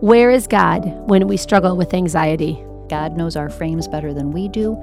[0.00, 2.64] Where is God when we struggle with anxiety?
[2.88, 4.76] God knows our frames better than we do,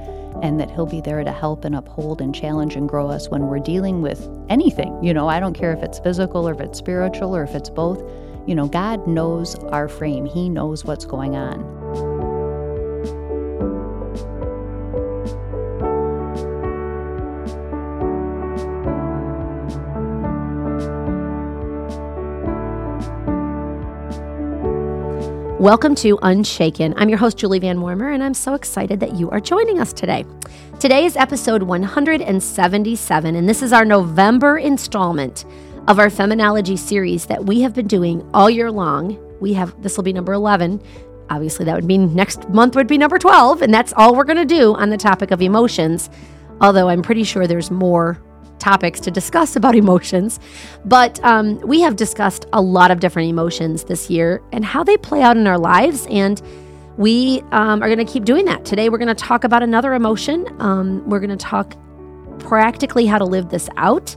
[0.43, 3.47] and that He'll be there to help and uphold and challenge and grow us when
[3.47, 5.01] we're dealing with anything.
[5.01, 7.69] You know, I don't care if it's physical or if it's spiritual or if it's
[7.69, 8.03] both.
[8.45, 12.14] You know, God knows our frame, He knows what's going on.
[25.65, 26.93] Welcome to Unshaken.
[26.95, 29.93] I'm your host, Julie Van Warmer, and I'm so excited that you are joining us
[29.93, 30.23] today.
[30.79, 35.43] Today is episode 177, and this is our November installment
[35.87, 39.17] of our Feminology series that we have been doing all year long.
[39.39, 40.83] We have, this will be number 11.
[41.31, 44.37] Obviously, that would mean next month would be number 12, and that's all we're going
[44.37, 46.11] to do on the topic of emotions.
[46.61, 48.21] Although I'm pretty sure there's more
[48.59, 50.39] topics to discuss about emotions.
[50.85, 54.97] But um, we have discussed a lot of different emotions this year and how they
[54.97, 56.07] play out in our lives.
[56.09, 56.41] And
[56.97, 58.65] we um, are going to keep doing that.
[58.65, 60.47] Today, we're going to talk about another emotion.
[60.61, 61.75] Um, we're going to talk
[62.39, 64.15] practically how to live this out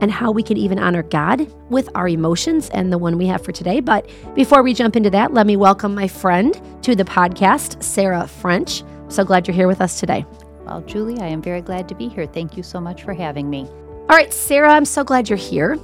[0.00, 3.44] and how we can even honor God with our emotions and the one we have
[3.44, 3.80] for today.
[3.80, 8.26] But before we jump into that, let me welcome my friend to the podcast, Sarah
[8.26, 8.82] French.
[9.08, 10.24] So glad you're here with us today.
[10.70, 12.26] Well, Julie, I am very glad to be here.
[12.26, 13.66] Thank you so much for having me.
[14.08, 15.76] All right, Sarah, I'm so glad you're here.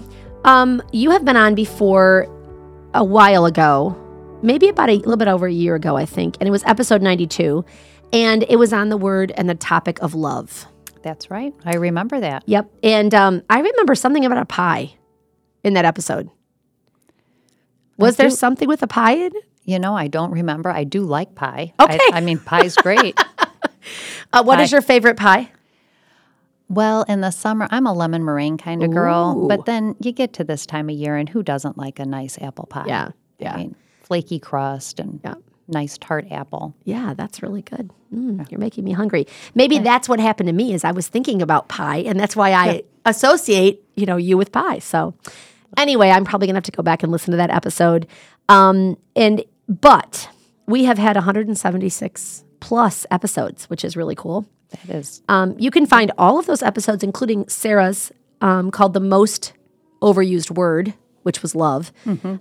[0.44, 2.28] Um, you have been on before
[2.94, 3.96] a while ago,
[4.44, 7.02] maybe about a little bit over a year ago, I think, and it was episode
[7.02, 7.64] 92,
[8.12, 10.66] and it was on the word and the topic of love.
[11.02, 11.52] That's right.
[11.64, 12.44] I remember that.
[12.46, 12.70] Yep.
[12.84, 14.94] And um, I remember something about a pie
[15.64, 16.30] in that episode.
[17.98, 19.44] Was there something with a pie in it?
[19.64, 20.70] You know, I don't remember.
[20.70, 21.74] I do like pie.
[21.80, 21.98] Okay.
[22.12, 23.20] I, I mean, pie's great.
[24.32, 24.74] Uh, what is Pie.
[24.76, 25.50] your favorite pie?
[26.68, 29.36] well, in the summer, I'm a lemon meringue kind of girl.
[29.44, 29.48] Ooh.
[29.48, 32.36] But then you get to this time of year, and who doesn't like a nice
[32.42, 32.84] apple pie?
[32.88, 33.54] Yeah, yeah.
[33.54, 35.34] I mean, flaky crust and Yeah.
[35.68, 36.74] nice tart apple.
[36.84, 37.90] Yeah, that's really good.
[38.12, 39.26] Mm, you're making me hungry.
[39.54, 42.52] Maybe that's what happened to me is I was thinking about pie, and that's why
[42.52, 44.80] I associate you know you with pie.
[44.80, 45.14] So
[45.76, 48.08] anyway, I'm probably gonna have to go back and listen to that episode.
[48.48, 50.28] Um, and but
[50.66, 54.46] we have had 176 plus episodes, which is really cool.
[54.70, 59.00] That is Um, you can find all of those episodes, including Sarah's, um, called The
[59.00, 59.52] Most
[60.02, 61.92] Overused Word, which was love,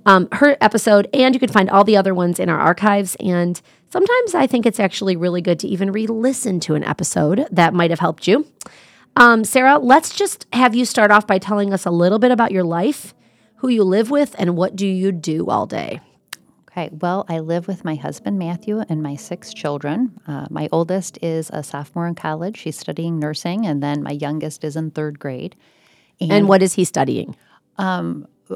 [0.06, 3.16] um, her episode, and you can find all the other ones in our archives.
[3.20, 3.60] And
[3.90, 7.74] sometimes I think it's actually really good to even re listen to an episode that
[7.74, 8.46] might have helped you.
[9.16, 12.52] Um, Sarah, let's just have you start off by telling us a little bit about
[12.52, 13.16] your life,
[13.58, 16.02] who you live with, and what do you do all day.
[16.78, 20.12] Okay, well, I live with my husband Matthew and my six children.
[20.28, 22.58] Uh, my oldest is a sophomore in college.
[22.58, 25.56] She's studying nursing, and then my youngest is in third grade.
[26.20, 27.38] And what is he studying?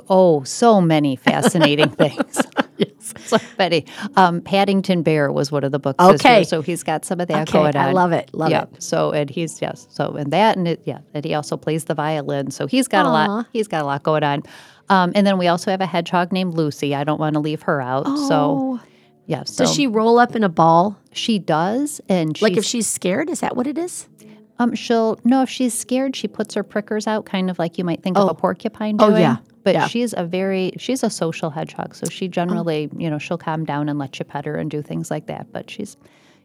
[0.09, 2.41] Oh, so many fascinating things.
[2.99, 3.85] So many.
[4.15, 6.01] Um, Paddington Bear was one of the books.
[6.03, 6.37] Okay.
[6.37, 7.89] year, so he's got some of that Okay, going on.
[7.89, 8.63] I love it, love yeah.
[8.63, 8.83] it.
[8.83, 9.87] So and he's yes.
[9.89, 10.99] So and that and it yeah.
[11.13, 12.51] And he also plays the violin.
[12.51, 13.47] So he's got a lot.
[13.51, 14.43] He's got a lot going on.
[14.89, 16.95] Um, and then we also have a hedgehog named Lucy.
[16.95, 18.05] I don't want to leave her out.
[18.27, 18.79] So
[19.27, 19.43] yeah.
[19.43, 20.97] So Does she roll up in a ball?
[21.13, 24.07] She does, and Like if she's scared, is that what it is?
[24.57, 27.83] um, she'll no, if she's scared, she puts her prickers out, kind of like you
[27.85, 28.29] might think of Oh.
[28.29, 29.21] a porcupine Oh, doing.
[29.21, 29.37] yeah.
[29.63, 29.87] But Yeah.
[29.87, 33.87] she's a very she's a social hedgehog, so she generally you know she'll calm down
[33.89, 35.51] and let you pet her and do things like that.
[35.53, 35.95] But she's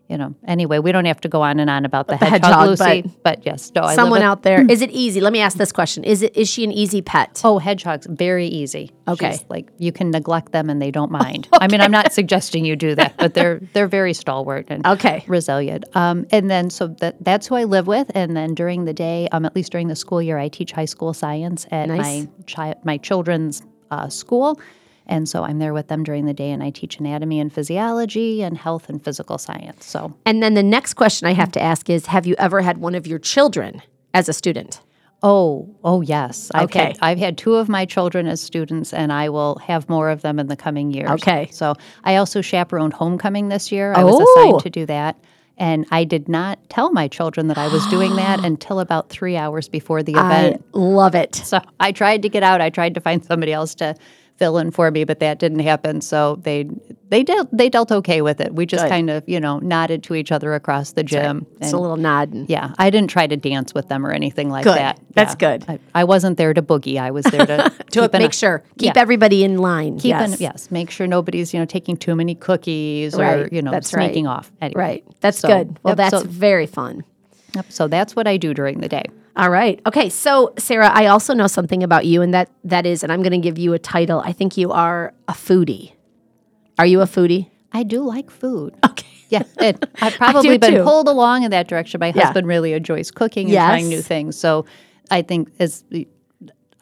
[0.08, 2.68] you know anyway, we don't have to go on and on about the, the hedgehog,
[2.68, 2.68] hedgehog,
[3.02, 3.16] Lucy.
[3.22, 5.20] But, yes, no, I Someone out there, is it easy?
[5.20, 7.40] Let me ask this question: Is it is she an easy pet?
[7.44, 8.90] Oh, hedgehogs, very easy.
[9.08, 9.32] Okay.
[9.32, 11.48] She's like you can neglect them and they don't mind.
[11.52, 15.24] I mean, I'm not suggesting you do that, but they're they're very stalwart and Okay.
[15.26, 15.84] resilient.
[15.96, 18.10] Um, and then so that that's who I live with.
[18.14, 20.84] And then during the day, um, at least during the school year, I teach high
[20.84, 21.98] school science at Nice.
[21.98, 24.60] my child my children's uh, school.
[25.06, 28.42] And so I'm there with them during the day, and I teach anatomy and physiology
[28.42, 29.84] and health and physical science.
[29.84, 32.78] So And then the next question I have to ask is: Have you ever had
[32.78, 33.82] one of your children
[34.14, 34.80] as a student?
[35.22, 36.50] Oh, oh yes.
[36.54, 36.78] I've Okay.
[36.88, 40.20] Had, I've had two of my children as students, and I will have more of
[40.22, 41.10] them in the coming years.
[41.12, 41.48] Okay.
[41.50, 41.74] So
[42.04, 43.94] I also chaperoned homecoming this year.
[43.94, 44.22] I was Oh.
[44.42, 45.16] assigned to do that.
[45.56, 49.36] And I did not tell my children that I was doing that until about three
[49.36, 50.62] hours before the event.
[50.74, 51.36] I love it.
[51.36, 52.60] So I tried to get out.
[52.60, 53.94] I tried to find somebody else to
[54.36, 56.00] fill in for me, but that didn't happen.
[56.00, 56.68] So they
[57.08, 58.54] they dealt they dealt okay with it.
[58.54, 58.88] We just Good.
[58.90, 61.46] kind of you know nodded to each other across the gym.
[61.56, 62.32] It's and- a little nod.
[62.32, 64.76] And, yeah, I didn't try to dance with them or anything like Good.
[64.76, 64.98] that.
[65.14, 65.58] That's Yeah.
[65.58, 65.64] good.
[65.68, 66.98] I, I wasn't there to boogie.
[67.00, 69.00] I was there to, to make eye- sure, keep Yeah.
[69.00, 69.98] everybody in line.
[69.98, 70.32] Keep yes.
[70.32, 73.52] an, yes, make sure nobody's you know taking too many cookies or Right.
[73.52, 74.32] you know That's sneaking right.
[74.38, 74.52] off.
[74.60, 74.80] Anyway.
[74.80, 75.04] Right.
[75.20, 75.78] That's So, good.
[75.82, 77.04] Well, yep, that's so- very fun.
[77.54, 79.04] Yep, so that's what I do during the day.
[79.36, 79.80] All right.
[79.86, 80.08] Okay.
[80.08, 83.32] So, Sarah, I also know something about you, and that that is, and I'm going
[83.32, 84.20] to give you a title.
[84.24, 85.92] I think you are a foodie.
[86.78, 87.50] Are you a foodie?
[87.72, 88.74] I do like food.
[88.84, 89.06] Okay.
[89.28, 90.84] Yeah, it, I've probably been too.
[90.84, 91.98] pulled along in that direction.
[91.98, 92.26] My Yeah.
[92.26, 93.68] husband really enjoys cooking and Yes.
[93.68, 94.38] trying new things.
[94.38, 94.64] So
[95.10, 95.82] I think as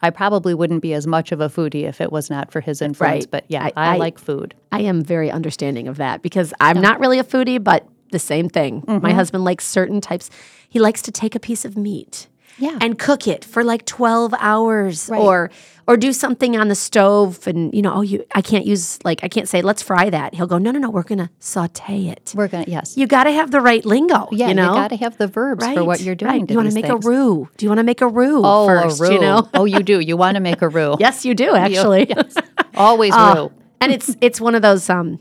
[0.01, 2.81] I probably wouldn't be as much of a foodie if it was not for his
[2.81, 3.23] influence.
[3.23, 3.31] Right.
[3.31, 4.53] But yeah, I- I, I- like food.
[4.71, 8.49] I am very understanding of that because I'm not really a foodie, but the same
[8.49, 8.83] thing.
[8.85, 9.07] My mm-hmm.
[9.15, 10.29] husband likes certain types.
[10.69, 12.27] He likes to take a piece of meat
[12.59, 12.77] Yeah.
[12.81, 15.19] and cook it for like 12 hours Right.
[15.21, 15.49] or
[15.87, 19.23] or do something on the stove and you know, oh you I can't use like
[19.23, 20.33] I can't say let's fry that.
[20.35, 22.95] He'll go, "No, no, no, we're going to saute it." We're gonna yes.
[22.95, 24.73] You got to have the right lingo, yeah, you know.
[24.73, 26.19] got to have the verbs for what you're right.
[26.37, 26.47] doing.
[26.47, 27.05] To You wanna make things.
[27.05, 27.49] a roux?
[27.57, 29.13] Do you want to make a roux Oh, first, a roux.
[29.13, 29.49] you know?
[29.55, 29.99] oh, you do.
[29.99, 30.95] You want to make a roux.
[30.99, 32.13] yes, you do actually.
[32.75, 33.51] Always Oh, roux.
[33.81, 35.19] and it's it's one of those um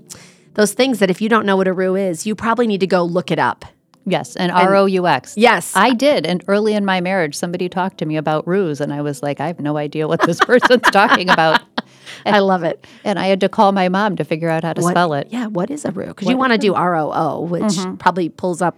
[0.55, 2.87] those things that if you don't know what a roux is, you probably need to
[2.87, 3.65] go look it up.
[4.05, 5.35] Yes, and R O U X.
[5.37, 5.73] Yes.
[5.77, 6.27] I did.
[6.27, 9.41] And early in my marriage, somebody talked to me about roux, and I was like,
[9.41, 11.61] I have no idea what this person's talking about.
[12.27, 12.87] I love it.
[13.05, 15.29] And I had to call my mom to figure out how to What- spell it.
[15.31, 16.07] Yeah, what is a roux?
[16.09, 18.77] Because you want to do R O O, which probably pulls up,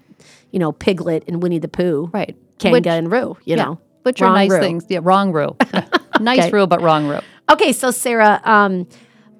[0.50, 2.36] you know, Piglet and Winnie the Pooh, Right.
[2.58, 3.78] Kanga Which- and Roo, you know.
[4.02, 4.60] Which are nice roux.
[4.60, 4.84] things.
[4.90, 5.56] Yeah, wrong roux.
[6.20, 6.50] nice Okay.
[6.50, 7.20] roux, but wrong roux.
[7.50, 8.86] Okay, so Sarah, um,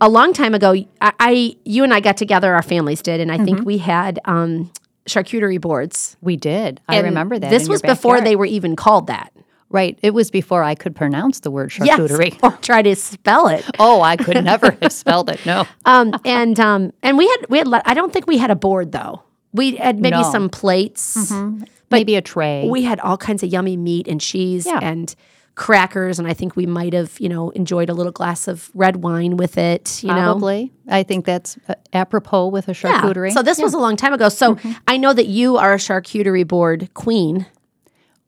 [0.00, 0.72] a long time ago,
[1.02, 2.54] I, I, you and I got together.
[2.54, 4.72] Our families did, and I think we had um,
[5.08, 6.16] charcuterie boards.
[6.20, 6.80] We did.
[6.88, 7.50] I And remember that.
[7.50, 9.32] This was before they were even called that.
[9.70, 9.98] Right.
[10.02, 12.30] It was before I could pronounce the word charcuterie.
[12.32, 13.64] Yes, or try to spell it.
[13.80, 15.44] Oh, I could never have spelled it.
[15.44, 15.66] No.
[15.84, 17.68] Um, and um, and we had we had.
[17.84, 19.22] I don't think we had a board though.
[19.52, 20.30] We had maybe No.
[20.30, 21.32] some plates.
[21.90, 22.68] Maybe a tray.
[22.68, 24.78] We had all kinds of yummy meat and cheese Yeah.
[24.82, 25.14] and
[25.54, 28.96] crackers, and I think we might have you know enjoyed a little glass of red
[28.96, 30.02] wine with it.
[30.02, 30.14] You know.
[30.32, 30.72] Probably.
[30.88, 33.00] I think that's uh, apropos with a Yeah.
[33.00, 33.32] charcuterie.
[33.32, 34.28] So this was a long time ago.
[34.28, 34.58] So
[34.88, 37.46] I know that you are a charcuterie board queen.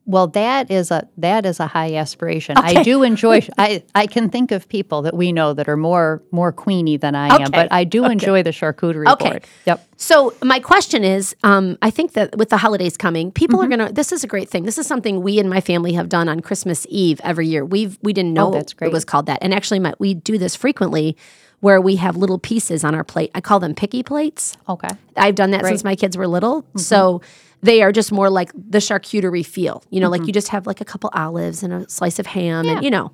[0.09, 2.55] Well, that is a that is a high aspiration.
[2.57, 3.45] I do enjoy.
[3.57, 7.13] I I can think of people that we know that are more more queenie than
[7.13, 7.43] I Okay.
[7.43, 9.29] am, but I do enjoy the charcuterie Okay.
[9.31, 9.47] board.
[9.65, 9.85] Yep.
[9.97, 13.91] So my question is, um, I think that with the holidays coming, people are gonna.
[13.91, 14.63] This is a great thing.
[14.63, 17.65] This is something we and my family have done on Christmas Eve every year.
[17.65, 18.87] We've we didn't know that's great.
[18.87, 21.17] it was called that, and actually, my, we do this frequently,
[21.59, 23.29] where we have little pieces on our plate.
[23.35, 24.55] I call them picky plates.
[24.69, 24.87] Okay.
[25.17, 26.63] I've done that since my kids were little.
[26.77, 27.21] So
[27.61, 29.83] they are just more like the charcuterie feel.
[29.89, 32.67] You know, like you just have like a couple olives and a slice of ham
[32.67, 33.11] and you know.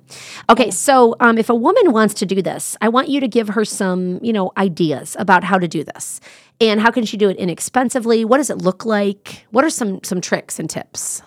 [0.50, 3.48] Okay, so um, if a woman wants to do this, I want you to give
[3.48, 6.20] her some, you know, ideas about how to do this.
[6.60, 8.24] And how can she do it inexpensively?
[8.24, 9.46] What does it look like?
[9.50, 11.22] What are some some tricks and tips?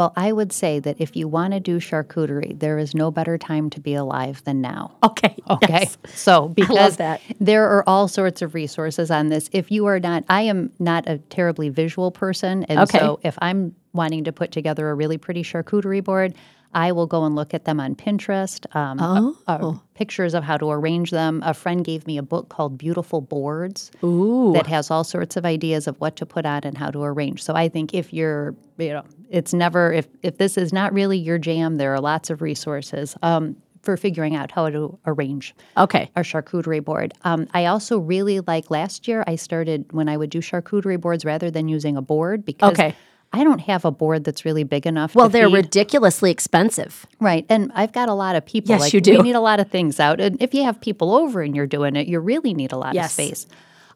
[0.00, 3.36] Well, I would say that if you want to do charcuterie, there is no better
[3.36, 4.92] time to be alive than now.
[5.04, 5.36] Okay.
[5.50, 5.66] Okay.
[5.80, 5.98] yes.
[6.14, 7.20] So because that.
[7.40, 9.50] there are all sorts of resources on this.
[9.52, 12.64] If you are not I am not a terribly visual person.
[12.64, 12.98] And Okay.
[12.98, 16.34] so if I'm wanting to put together a really pretty charcuterie board,
[16.72, 18.64] I will go and look at them on Pinterest.
[18.76, 21.42] Um, uh, uh, pictures of how to arrange them.
[21.44, 24.52] A friend gave me a book called Beautiful Boards Ooh.
[24.54, 27.42] that has all sorts of ideas of what to put on and how to arrange.
[27.42, 31.18] So I think if you're, you know, it's never if if this is not really
[31.18, 36.10] your jam, there are lots of resources um, for figuring out how to arrange Okay.
[36.16, 37.14] our charcuterie board.
[37.24, 39.24] Um, I also really like last year.
[39.26, 42.94] I started when I would do charcuterie boards rather than using a board because Okay.
[43.32, 45.14] I don't have a board that's really big enough.
[45.14, 45.54] Well, they're feed.
[45.54, 47.06] ridiculously expensive.
[47.20, 47.46] Right.
[47.48, 48.70] And I've got a lot of people.
[48.70, 49.18] Yes, like, you do.
[49.18, 50.20] We need a lot of things out.
[50.20, 52.94] And if you have people over and you're doing it, you really need a lot
[52.94, 53.06] Yes.
[53.06, 53.46] of space.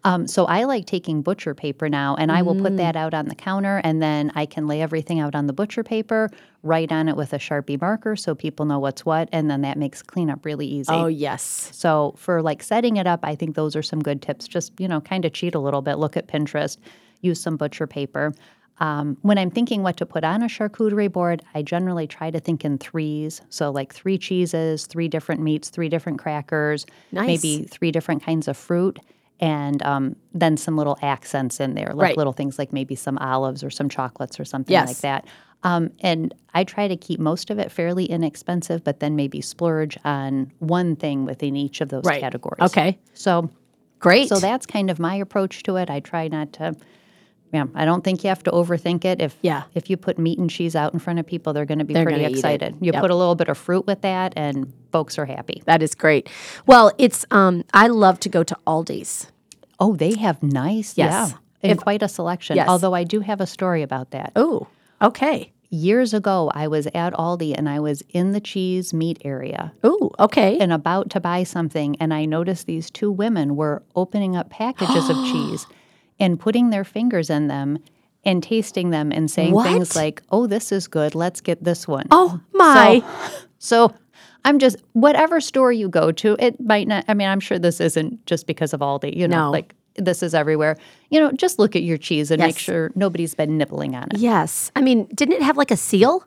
[0.04, 2.62] Um, so I like taking butcher paper now and I will Mm.
[2.62, 5.54] put that out on the counter and then I can lay everything out on the
[5.54, 6.28] butcher paper,
[6.62, 9.30] write on it with a Sharpie marker so people know what's what.
[9.32, 10.92] And then that makes cleanup really easy.
[10.92, 11.70] Oh yes.
[11.72, 14.46] So for like setting it up, I think those are some good tips.
[14.46, 16.76] Just, you know, kind of cheat a little bit, look at Pinterest,
[17.22, 18.34] use some butcher paper.
[18.80, 22.40] Um, when I'm thinking what to put on a charcuterie board, I generally try to
[22.40, 23.40] think in threes.
[23.48, 27.26] So, like three cheeses, three different meats, three different crackers, Nice.
[27.26, 28.98] maybe three different kinds of fruit,
[29.38, 32.16] and um, then some little accents in there, like Right.
[32.16, 34.88] little things like maybe some olives or some chocolates or something Yes.
[34.88, 35.26] like that.
[35.62, 39.96] Um, and I try to keep most of it fairly inexpensive, but then maybe splurge
[40.04, 42.20] on one thing within each of those Right.
[42.20, 42.60] categories.
[42.60, 42.98] Okay.
[43.14, 43.48] So,
[44.00, 44.28] Great.
[44.28, 45.88] so that's kind of my approach to it.
[45.90, 46.74] I try not to.
[47.54, 49.20] Yeah, I don't think you have to overthink it.
[49.22, 49.62] If Yeah.
[49.74, 51.94] if you put meat and cheese out in front of people, they're going to be
[51.94, 52.38] They're pretty gonna eat it.
[52.38, 52.76] excited.
[52.80, 53.00] You Yep.
[53.00, 55.62] put a little bit of fruit with that, and folks are happy.
[55.66, 56.28] that is great.
[56.66, 59.30] Well, it's um I love to go to Aldi's.
[59.80, 61.32] Oh, they have nice, Yes.
[61.62, 62.56] yeah, and quite a selection.
[62.56, 62.68] Yes.
[62.68, 64.32] Although I do have a story about that.
[64.36, 64.66] Oh,
[65.00, 65.52] okay.
[65.70, 70.10] Years ago, I was at Aldi and I was in the cheese meat area Oh,
[70.20, 70.56] okay.
[70.60, 75.08] and about to buy something, and I noticed these two women were opening up packages
[75.10, 75.66] of cheese
[76.20, 77.78] and putting their fingers in them
[78.24, 79.66] and tasting them and saying What?
[79.66, 81.14] things like, "Oh, this is good.
[81.14, 83.02] Let's get this one." oh my.
[83.58, 83.92] So
[84.44, 87.04] I'm just whatever store you go to, it might not.
[87.08, 89.16] I mean, I'm sure this isn't just because of Aldi.
[89.16, 89.50] You know, No.
[89.50, 90.76] like this is everywhere.
[91.10, 94.18] You know, just look at your cheese and make sure nobody's been nibbling on it.
[94.18, 94.70] Yes.
[94.74, 96.24] I mean, didn't it have like a seal?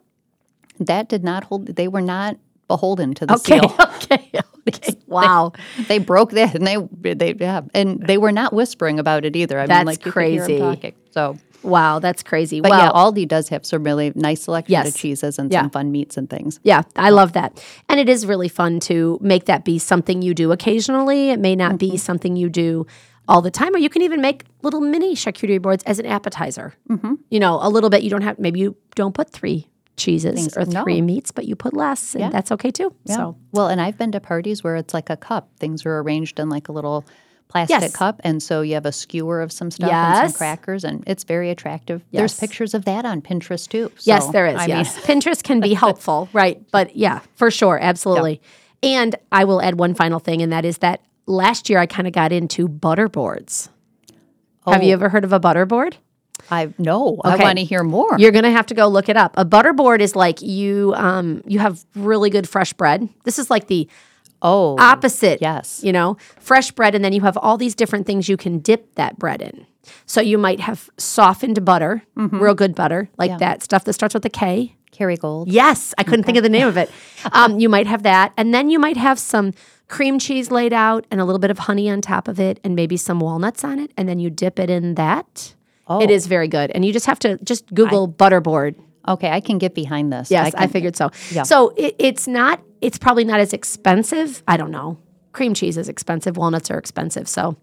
[0.80, 1.66] That did not hold.
[1.66, 2.36] They were not
[2.68, 3.58] beholden to the Okay.
[3.60, 3.74] seal.
[4.10, 4.30] Okay.
[5.06, 5.52] Wow.
[5.88, 6.76] They broke that, and they
[7.14, 9.58] they yeah, and they were not whispering about it either.
[9.58, 10.94] I That's mean, like you could hear 'em crazy.
[11.10, 11.98] So, Wow.
[11.98, 12.60] That's crazy.
[12.60, 14.88] but well, yeah, Aldi does have some really nice selection Yes.
[14.88, 15.62] of cheeses and Yeah.
[15.62, 16.60] some fun meats and things.
[16.62, 17.60] Yeah, I love that.
[17.88, 21.30] And it is really fun to make that be something you do occasionally.
[21.30, 21.90] It may not Mm-hmm.
[21.92, 22.86] be something you do
[23.26, 26.74] all the time, or you can even make little mini charcuterie boards as an appetizer.
[26.88, 27.14] Mm-hmm.
[27.30, 28.02] You know, a little bit.
[28.02, 29.66] You don't have, maybe you don't put three
[29.98, 30.82] cheeses or no.
[30.82, 32.30] three meats, but you put less, and Yeah.
[32.30, 32.94] that's okay too.
[33.06, 35.50] So, Well, and I've been to parties where it's like a cup.
[35.58, 37.04] Things are arranged in like a little
[37.48, 37.92] plastic Yes.
[37.96, 41.24] cup, and so you have a skewer of some stuff and some crackers, and it's
[41.24, 42.02] very attractive.
[42.12, 43.90] There's pictures of that on Pinterest too.
[44.02, 44.56] yes, there is.
[44.56, 44.96] I yes.
[44.96, 46.62] mean, Pinterest can be helpful, right?
[46.70, 47.78] But yeah, for sure.
[47.80, 48.40] Absolutely.
[48.82, 52.06] And I will add one final thing, and that is that last year I kind
[52.06, 53.70] of got into butter boards.
[54.66, 54.94] Have you Oh.
[54.94, 55.96] ever heard of a butter board?
[56.50, 58.18] I no, I want to hear more.
[58.18, 59.34] You're gonna have to go look it up.
[59.36, 63.08] A butter board is like you um you have really good fresh bread.
[63.24, 63.88] This is like the
[64.42, 65.40] oh, opposite.
[65.40, 65.82] yes.
[65.82, 68.94] You know, fresh bread, and then you have all these different things you can dip
[68.94, 69.66] that bread in.
[70.06, 74.24] So you might have softened butter, real good butter, like that stuff that starts with
[74.24, 74.74] a K.
[74.92, 75.44] Kerrygold.
[75.48, 76.90] Yes, I couldn't think of the name of it.
[77.32, 79.52] Um, you might have that, and then you might have some
[79.88, 82.74] cream cheese laid out and a little bit of honey on top of it, and
[82.76, 85.54] maybe some walnuts on it, and then you dip it in that.
[85.88, 86.00] Oh.
[86.00, 88.74] It is very good, and you just have to just Google butterboard.
[89.06, 90.30] Okay, I can get behind this.
[90.30, 91.10] Yes, I, can- figured so.
[91.30, 91.42] yeah.
[91.44, 92.60] So it, it's not.
[92.80, 94.42] It's probably not as expensive.
[94.46, 94.98] I don't know.
[95.32, 96.36] Cream cheese is expensive.
[96.36, 97.28] Walnuts are expensive.
[97.28, 97.56] So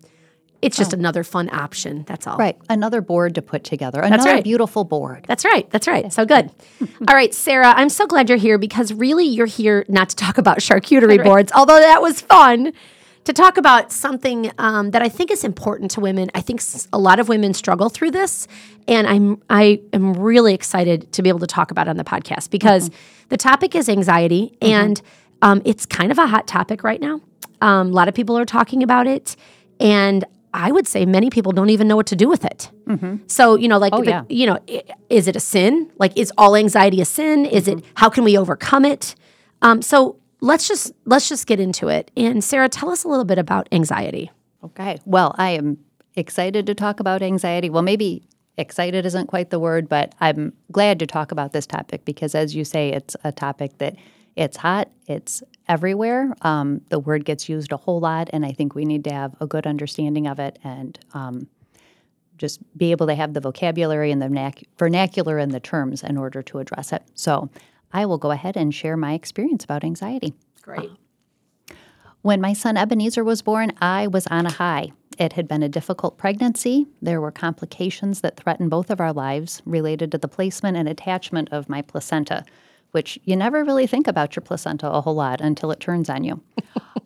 [0.61, 0.97] it's just oh.
[0.97, 2.03] another fun option.
[2.07, 2.37] That's all.
[2.37, 4.01] Right, another board to put together.
[4.01, 4.43] Another right.
[4.43, 5.25] beautiful board.
[5.27, 5.69] That's right.
[5.69, 6.11] That's right.
[6.11, 6.49] So good.
[7.07, 10.39] All right, Sarah, I'm so glad you're here because really you're here not to talk
[10.39, 12.73] about charcuterie boards, although that was fun,
[13.25, 16.29] to talk about something um, that I think is important to women.
[16.33, 16.61] I think
[16.93, 18.47] a lot of women struggle through this,
[18.87, 22.03] and I'm I am really excited to be able to talk about it on the
[22.03, 22.89] podcast because
[23.29, 25.01] the topic is anxiety, and
[25.41, 27.19] um, it's kind of a hot topic right now.
[27.61, 29.35] Um, a lot of people are talking about it,
[29.79, 32.69] and I would say many people don't even know what to do with it.
[33.27, 34.23] So you know, like, but, yeah.
[34.29, 34.59] you know,
[35.09, 35.91] is it a sin?
[35.97, 37.45] Like, is all anxiety a sin?
[37.45, 37.83] Is it?
[37.95, 39.15] How can we overcome it?
[39.63, 42.11] Um, so let's just let's just get into it.
[42.15, 44.31] And Sarah, tell us a little bit about anxiety.
[44.63, 44.97] Okay.
[45.05, 45.77] Well, I am
[46.15, 47.69] excited to talk about anxiety.
[47.69, 48.27] Well, maybe
[48.57, 52.55] excited isn't quite the word, but I'm glad to talk about this topic because, as
[52.55, 53.95] you say, it's a topic that
[54.35, 56.33] it's hot, it's everywhere.
[56.41, 59.35] Um, the word gets used a whole lot, and I think we need to have
[59.39, 61.47] a good understanding of it and um,
[62.37, 66.17] just be able to have the vocabulary and the vernac- vernacular and the terms in
[66.17, 67.03] order to address it.
[67.13, 67.49] So,
[67.95, 70.33] I will go ahead and share my experience about anxiety.
[70.61, 70.91] Great.
[72.23, 74.91] When my son Ebenezer was born, I was on a high.
[75.17, 76.87] It had been a difficult pregnancy.
[77.01, 81.47] There were complications that threatened both of our lives related to the placement and attachment
[81.53, 82.43] of my placenta,
[82.95, 86.23] which you never really think about your placenta a whole lot until it turns on
[86.23, 86.41] you.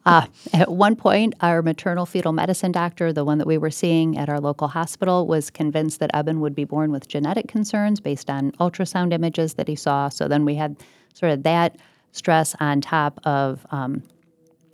[0.05, 4.15] uh, at one point, our maternal fetal medicine doctor, the one that we were seeing
[4.15, 8.29] at our local hospital, was convinced that Eben would be born with genetic concerns based
[8.29, 10.09] on ultrasound images that he saw.
[10.09, 10.77] So then we had
[11.15, 11.77] sort of that
[12.11, 14.03] stress on top of um,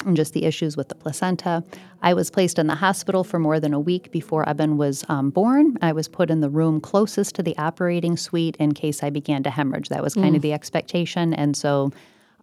[0.06, 1.64] and just the issues with the placenta.
[2.02, 5.30] I was placed in the hospital for more than a week before Eben was um,
[5.30, 5.78] born.
[5.82, 9.44] I was put in the room closest to the operating suite in case I began
[9.44, 9.90] to hemorrhage.
[9.90, 11.34] That was kind of the expectation.
[11.34, 11.92] And so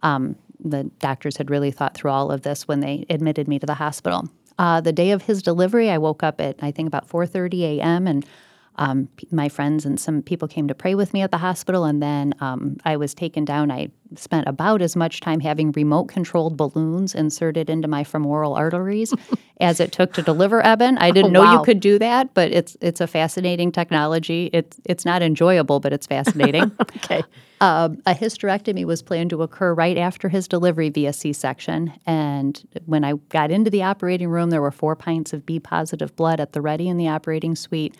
[0.01, 3.65] um, the doctors had really thought through all of this when they admitted me to
[3.65, 4.29] the hospital.
[4.59, 8.07] Uh, the day of his delivery, I woke up at I think about 4:30 a.m.
[8.07, 8.25] and
[8.75, 11.85] um, p- my friends and some people came to pray with me at the hospital,
[11.85, 13.71] and then um, I was taken down.
[13.71, 19.13] I spent about as much time having remote controlled balloons inserted into my femoral arteries
[19.59, 20.97] as it took to deliver Eben.
[20.97, 21.59] I didn't know wow.
[21.59, 24.49] you could do that, but it's it's a fascinating technology.
[24.53, 26.71] It's it's not enjoyable, but it's fascinating.
[26.97, 27.23] Okay.
[27.59, 31.93] Um, a hysterectomy was planned to occur right after his delivery via C section.
[32.05, 36.13] And when I got into the operating room, there were four pints of B positive
[36.15, 37.95] blood at the ready in the operating suite,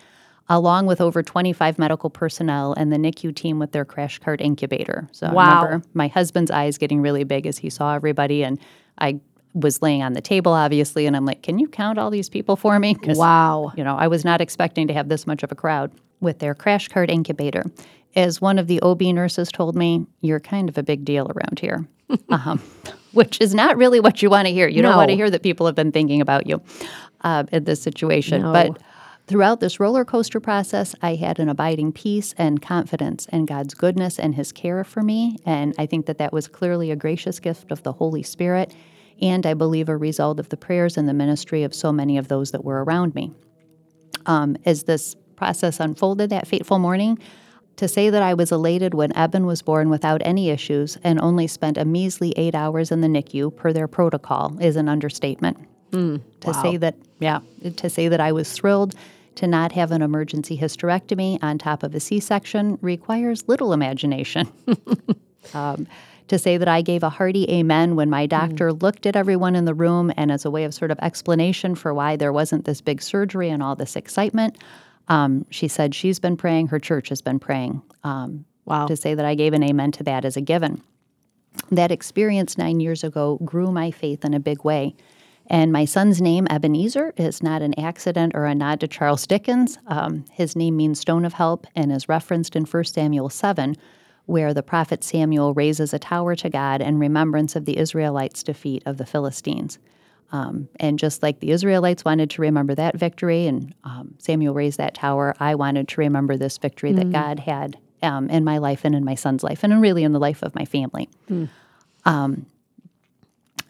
[0.49, 5.07] along with over 25 medical personnel and the NICU team with their crash cart incubator.
[5.11, 5.61] So Wow.
[5.61, 8.43] I remember my husband's eyes getting really big as he saw everybody.
[8.43, 8.59] And
[8.97, 9.19] I
[9.53, 12.55] was laying on the table, obviously, and I'm like, can you count all these people
[12.55, 13.71] for me?" Wow.
[13.77, 16.55] you know, I was not expecting to have this much of a crowd with their
[16.55, 17.63] crash cart incubator.
[18.15, 21.59] As one of the OB nurses told me, you're kind of a big deal around
[21.59, 21.87] here,
[22.29, 22.59] um,
[23.13, 24.67] which is not really what you want to hear.
[24.67, 26.61] You don't want to hear that people have been thinking about you
[27.21, 28.41] uh, in this situation.
[28.43, 28.53] No.
[28.53, 28.77] But
[29.25, 34.19] Throughout this roller coaster process, I had an abiding peace and confidence in God's goodness
[34.19, 35.37] and His care for me.
[35.45, 38.75] And I think that that was clearly a gracious gift of the Holy Spirit.
[39.21, 42.27] And I believe a result of the prayers and the ministry of so many of
[42.27, 43.31] those that were around me.
[44.25, 47.17] Um, as this process unfolded that fateful morning,
[47.77, 51.47] to say that I was elated when Eben was born without any issues and only
[51.47, 55.57] spent a measly eight hours in the NICU per their protocol is an understatement.
[55.93, 56.61] Mm, to wow.
[56.61, 57.39] say that, yeah,
[57.77, 58.95] to say that I was thrilled
[59.35, 64.51] to not have an emergency hysterectomy on top of a C section requires little imagination.
[65.53, 65.87] um,
[66.27, 68.81] to say that I gave a hearty amen when my doctor mm.
[68.81, 71.93] looked at everyone in the room and as a way of sort of explanation for
[71.93, 74.57] why there wasn't this big surgery and all this excitement,
[75.09, 77.81] um, she said she's been praying, her church has been praying.
[78.03, 78.87] Um, wow.
[78.87, 80.81] To say that I gave an amen to that as a given.
[81.71, 84.95] That experience nine years ago grew my faith in a big way.
[85.47, 89.77] And my son's name, Ebenezer, is not an accident or a nod to Charles Dickens.
[89.87, 93.75] Um, his name means stone of help and is referenced in 1 Samuel 7,
[94.25, 98.83] where the prophet Samuel raises a tower to God in remembrance of the Israelites' defeat
[98.85, 99.79] of the Philistines.
[100.31, 104.79] Um, and just like the Israelites wanted to remember that victory, and um, Samuel raised
[104.79, 106.95] that tower, I wanted to remember this victory mm.
[106.95, 110.11] that God had um, in my life and in my son's life, and really in
[110.11, 111.07] the life of my family.
[111.29, 111.49] Mm.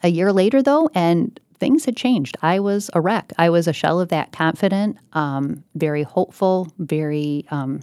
[0.02, 2.36] a year later, though, and things had changed.
[2.42, 3.32] I was a wreck.
[3.38, 7.80] I was a shell of that confident, um, very hopeful, very um,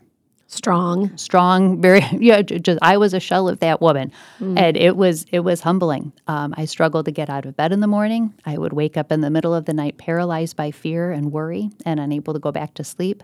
[0.52, 4.12] strong strong very yeah just i was a shell of that woman
[4.42, 4.60] mm.
[4.60, 7.80] and it was it was humbling um, i struggled to get out of bed in
[7.80, 11.10] the morning i would wake up in the middle of the night paralyzed by fear
[11.10, 13.24] and worry and unable to go back to sleep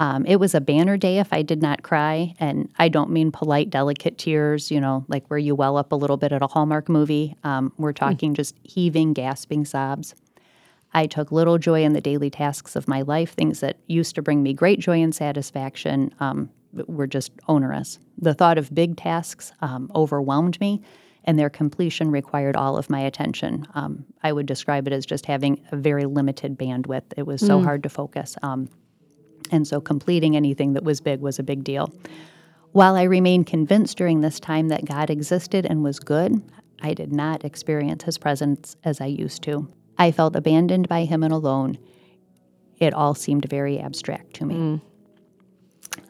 [0.00, 3.30] um, it was a banner day if i did not cry and i don't mean
[3.30, 6.46] polite delicate tears you know like where you well up a little bit at a
[6.46, 7.96] hallmark movie um, we're hmm.
[7.96, 8.36] talking mm.
[8.36, 10.14] just heaving gasping sobs
[10.94, 14.22] I took little joy in the daily tasks of my life, things that used to
[14.22, 17.98] bring me great joy and satisfaction um, were just onerous.
[18.18, 20.82] The thought of big tasks um, overwhelmed me,
[21.24, 23.66] and their completion required all of my attention.
[23.74, 27.12] Um, I would describe it as just having a very limited bandwidth.
[27.16, 27.64] It was so mm.
[27.64, 28.36] hard to focus.
[29.50, 31.92] And so completing anything that was big was a big deal.
[32.72, 36.42] While I remained convinced during this time that God existed and was good,
[36.82, 39.68] I did not experience his presence as I used to.
[39.98, 41.78] I felt abandoned by him and alone.
[42.78, 44.54] It all seemed very abstract to me.
[44.54, 44.80] Mm.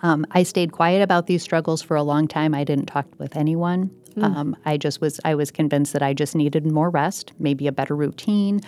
[0.02, 2.54] Um, I stayed quiet about these struggles for a long time.
[2.54, 3.90] I didn't talk with anyone.
[4.16, 4.24] Mm.
[4.24, 7.72] Um, I just was I was convinced that I just needed more rest, maybe a
[7.72, 8.60] better routine.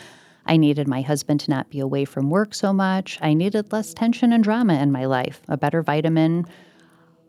[0.47, 3.19] I needed my husband to not be away from work so much.
[3.21, 6.47] I needed less tension and drama in my life, a better vitamin,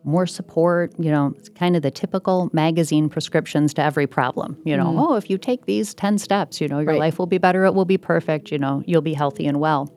[0.04, 4.58] more support, you know, it's kind of the typical magazine prescriptions to every problem.
[4.64, 5.00] You know, mm.
[5.00, 7.00] oh, if you take these 10 steps, you know, your right.
[7.00, 9.94] life will be better, it will be perfect, you know, you'll be healthy and well.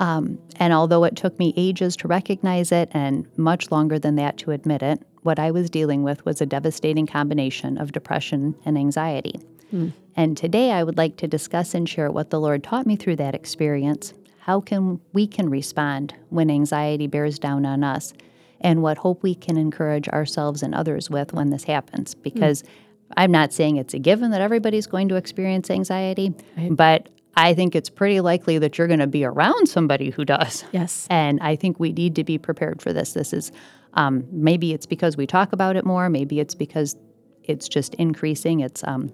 [0.00, 4.38] Um, and although it took me ages to recognize it and much longer than that
[4.38, 8.78] to admit it, what I was dealing with was a devastating combination of depression and
[8.78, 9.40] anxiety.
[9.72, 9.92] Mm.
[10.16, 13.16] And today I would like to discuss and share what the Lord taught me through
[13.16, 18.12] that experience, how can we can respond when anxiety bears down on us,
[18.60, 22.14] and what hope we can encourage ourselves and others with when this happens.
[22.14, 22.68] Because mm.
[23.16, 26.74] I'm not saying it's a given that everybody's going to experience anxiety, right.
[26.74, 30.64] but I think it's pretty likely that you're going to be around somebody who does.
[30.72, 31.06] Yes.
[31.08, 33.12] And I think we need to be prepared for this.
[33.12, 33.52] This is
[33.94, 36.10] um, maybe it's because we talk about it more.
[36.10, 36.96] Maybe it's because
[37.44, 38.60] it's just increasing.
[38.60, 39.12] It's um,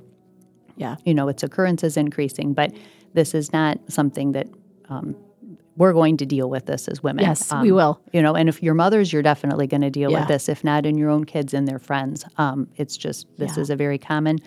[0.77, 2.55] yeah, you know, its occurrence is increasing.
[2.55, 2.75] But
[3.15, 4.49] this is not something that
[4.89, 5.17] um,
[5.77, 7.25] we're going to deal with this as women.
[7.25, 8.01] Yes, um, we will.
[8.13, 10.21] You know, and if you're mothers, you're definitely going to deal yeah.
[10.21, 10.49] with this.
[10.49, 13.63] If not, in your own kids and their friends, um, it's just this yeah.
[13.63, 14.39] is a very common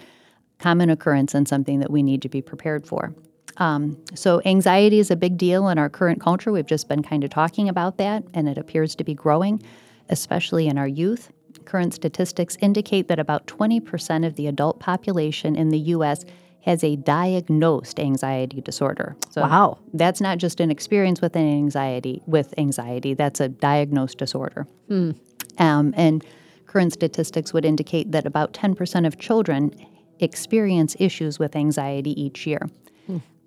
[0.59, 3.13] common occurrence and something that we need to be prepared for.
[3.57, 6.51] Um, so, anxiety is a big deal in our current culture.
[6.51, 9.61] We've just been kind of talking about that, and it appears to be growing,
[10.09, 11.31] especially in our youth.
[11.67, 16.23] Current statistics indicate that about 20% of the adult population in the U.S.
[16.61, 19.17] has a diagnosed anxiety disorder.
[19.31, 22.23] So wow, that's not just an experience with an anxiety.
[22.25, 24.65] With anxiety, that's a diagnosed disorder.
[24.89, 25.19] Mm.
[25.57, 26.23] Um, and
[26.67, 29.73] current statistics would indicate that about 10% of children
[30.21, 32.61] experience issues with anxiety each year.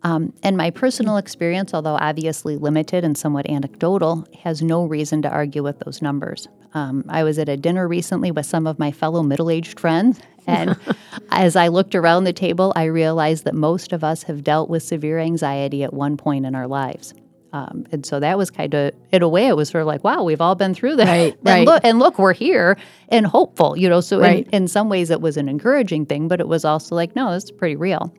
[0.02, 5.28] Um, and my personal experience, although obviously limited and somewhat anecdotal, has no reason to
[5.28, 6.48] argue with those numbers.
[6.72, 10.20] Um, I was at a dinner recently with some of my fellow middle aged friends,
[10.46, 10.76] and
[11.30, 14.82] as I looked around the table, I realized that most of us have dealt with
[14.82, 17.12] severe anxiety at one point in our lives.
[17.52, 20.04] Um, and so that was kind of, in a way, it was sort of like,
[20.04, 21.08] wow, we've all been through that.
[21.08, 21.66] Right, and, right.
[21.66, 22.76] Look, and look, we're here
[23.08, 24.00] and hopeful, you know.
[24.00, 24.46] So right.
[24.46, 27.32] in, in some ways, it was an encouraging thing, but it was also like, no,
[27.32, 28.14] this is pretty real.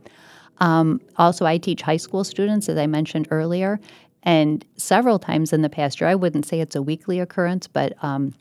[0.62, 3.80] Um, also, I teach high school students, as I mentioned earlier,
[4.24, 7.94] And several times in the past year, I wouldn't say it's a weekly occurrence, but
[8.04, 8.36] um,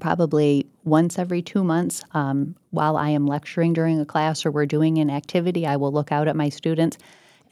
[0.00, 4.66] probably once every two months um, while I am lecturing during a class or we're
[4.66, 6.98] doing an activity, I will look out at my students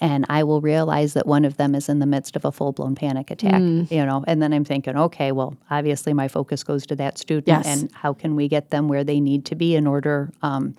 [0.00, 2.72] and I will realize that one of them is in the midst of a full
[2.72, 3.88] blown panic attack, Mm.
[3.92, 7.46] you know, and then I'm thinking, okay, well, obviously my focus goes to that student
[7.46, 7.66] Yes.
[7.66, 10.74] and how can we get them where they need to be in order, um,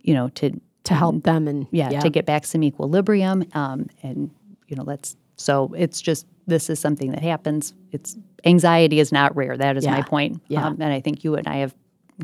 [0.00, 3.44] you know, to To help them and yeah, to get back some equilibrium.
[3.54, 4.30] Um, and
[4.66, 7.72] you know, let's so it's just this is something that happens.
[7.92, 9.56] It's anxiety is not rare.
[9.56, 10.40] That is my point.
[10.48, 10.66] Yeah.
[10.66, 11.74] Um, and I think you and I have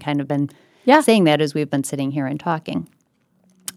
[0.01, 0.51] kind of been
[0.85, 1.01] Yeah.
[1.03, 2.88] saying that as we've been sitting here and talking.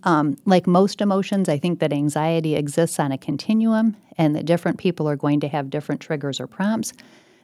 [0.03, 4.79] Um, like most emotions, I think that anxiety exists on a continuum, and that different
[4.79, 6.91] people are going to have different triggers or prompts.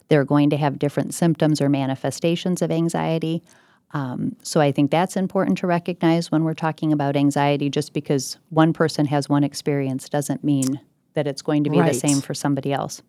[0.08, 3.44] They're going to have different symptoms or manifestations of anxiety.
[3.92, 7.70] Um, so I think that's important to recognize when we're talking about anxiety.
[7.70, 10.80] Just because one person has one experience doesn't mean
[11.14, 11.92] that it's going to be Right.
[11.92, 13.02] the same for somebody else.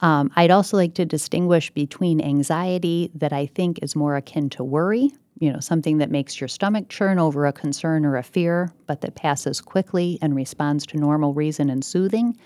[0.00, 4.64] Um, I'd also like to distinguish between anxiety that I think is more akin to
[4.64, 8.72] worry, you know, something that makes your stomach churn over a concern or a fear,
[8.86, 12.36] but that passes quickly and responds to normal reason and soothing.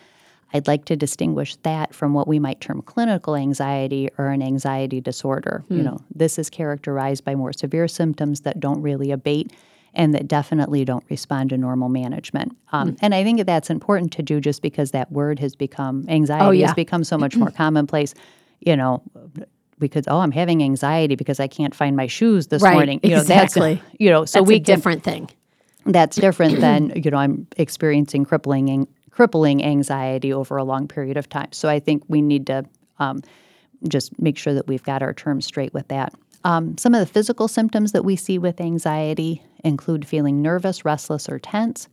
[0.57, 5.01] I'd like to distinguish that from what we might term clinical anxiety or an anxiety
[5.01, 5.65] disorder.
[5.69, 9.53] You know, this is characterized by more severe symptoms that don't really abate
[9.95, 12.57] and that definitely don't respond to normal management.
[12.73, 16.59] Um, And I think that's important to do just because that word has become, anxiety
[16.59, 16.67] yeah.
[16.69, 18.15] has become so much more commonplace.
[18.61, 19.03] You know,
[19.79, 23.01] because oh, I'm having anxiety because I can't find my shoes this Right, morning.
[23.03, 23.83] You know, that's- exactly.
[23.99, 25.29] you know, so That's we a can, different thing.
[25.87, 31.27] that's different than you know i'm experiencing crippling crippling anxiety over a long period of
[31.27, 31.51] time.
[31.51, 32.67] So i think we need to
[32.99, 33.23] um,
[33.89, 36.13] just make sure that we've got our terms straight with that.
[36.45, 41.31] Um, some of the physical symptoms that we see with anxiety include feeling nervous restless
[41.31, 41.89] or tense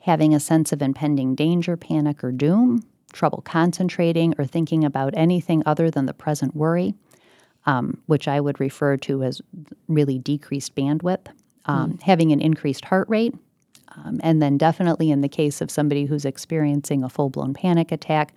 [0.00, 5.62] having a sense of impending danger panic or doom trouble concentrating or thinking about anything
[5.64, 6.92] other than the present worry
[7.66, 9.42] um, which I would refer to as
[9.88, 11.26] really decreased bandwidth,
[11.66, 13.34] um, having an increased heart rate,
[14.04, 17.92] um, and then definitely in the case of somebody who's experiencing a full blown panic
[17.92, 18.34] attack,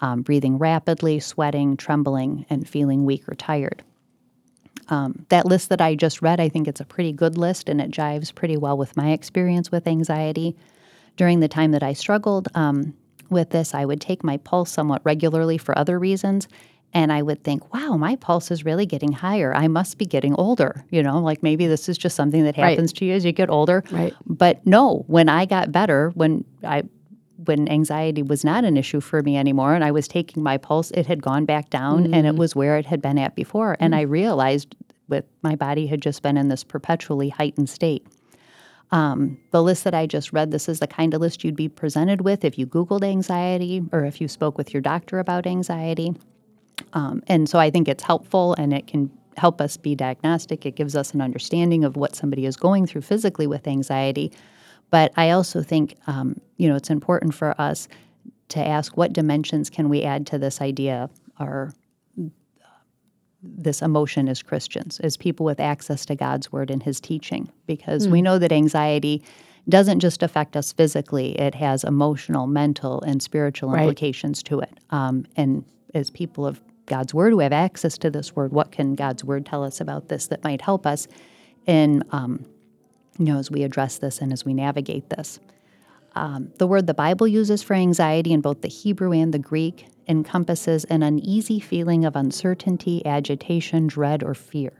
[0.00, 3.82] um, breathing rapidly, sweating, trembling, and feeling weak or tired.
[4.88, 7.80] Um, that list that I just read, I think it's a pretty good list and
[7.80, 10.56] it jives pretty well with my experience with anxiety.
[11.16, 12.94] During the time that I struggled um,
[13.30, 16.48] with this, I would take my pulse somewhat regularly for other reasons.
[16.94, 19.54] And I would think, wow, my pulse is really getting higher.
[19.54, 20.84] I must be getting older.
[20.90, 22.70] You know, like maybe this is just something that Right.
[22.70, 23.82] happens to you as you get older.
[23.90, 24.14] Right.
[24.26, 26.82] But no, when I got better, when I
[27.44, 30.92] when anxiety was not an issue for me anymore and I was taking my pulse,
[30.92, 33.76] it had gone back down and it was where it had been at before.
[33.80, 34.76] And I realized
[35.08, 38.06] that my body had just been in this perpetually heightened state.
[38.92, 41.68] Um, the list that I just read, this is the kind of list you'd be
[41.68, 46.14] presented with if you Googled anxiety or if you spoke with your doctor about anxiety.
[46.92, 50.66] Um, and so I think it's helpful and it can help us be diagnostic.
[50.66, 54.32] It gives us an understanding of what somebody is going through physically with anxiety.
[54.90, 57.88] But I also think, um, you know, it's important for us
[58.48, 61.08] to ask what dimensions can we add to this idea
[61.40, 61.72] or
[63.42, 68.06] this emotion as Christians, as people with access to God's word and his teaching, because
[68.06, 69.22] we know that anxiety
[69.68, 73.82] doesn't just affect us physically, it has emotional, mental, and spiritual Right.
[73.82, 74.70] implications to it.
[74.90, 78.94] Um, and as people of God's word who have access to this word, what can
[78.94, 81.08] God's word tell us about this that might help us
[81.66, 82.44] in, um,
[83.18, 85.38] you know, as we address this and as we navigate this?
[86.14, 89.86] Um, the word the Bible uses for anxiety in both the Hebrew and the Greek
[90.08, 94.72] encompasses an uneasy feeling of uncertainty, agitation, dread, or fear.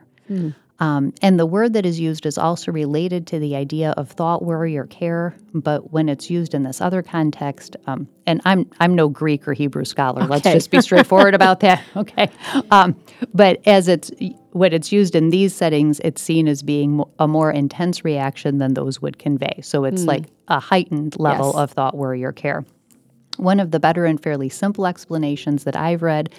[0.83, 4.45] Um, and the word that is used is also related to the idea of thought,
[4.45, 5.33] worry, or care.
[5.55, 9.53] But when it's used in this other context, um, and I'm I'm no Greek or
[9.53, 10.27] Hebrew scholar.
[10.27, 11.85] Let's just be straightforward about that.
[11.97, 12.29] Okay.
[12.73, 12.97] Um,
[13.33, 14.11] but as it's
[14.51, 18.75] when it's used in these settings, it's seen as being a more intense reaction than
[18.75, 19.61] those would convey.
[19.62, 21.62] So it's like a heightened level Yes.
[21.62, 22.64] of thought, worry, or care.
[23.37, 26.35] One of the better and fairly simple explanations that I've read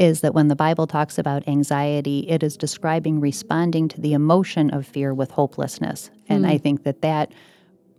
[0.00, 4.70] is that when the Bible talks about anxiety, it is describing responding to the emotion
[4.70, 6.10] of fear with hopelessness.
[6.26, 6.62] And I hmm.
[6.62, 7.30] think that that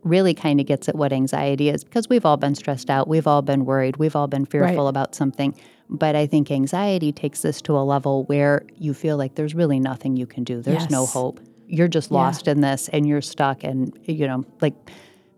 [0.03, 3.27] really kind of gets at what anxiety is because we've all been stressed out, we've
[3.27, 4.89] all been worried, we've all been fearful Right.
[4.89, 5.55] about something.
[5.91, 9.79] But I think anxiety takes this to a level where you feel like there's really
[9.79, 10.59] nothing you can do.
[10.61, 11.39] There's no hope.
[11.67, 13.63] You're just lost in this and you're stuck.
[13.63, 14.73] And, you know, like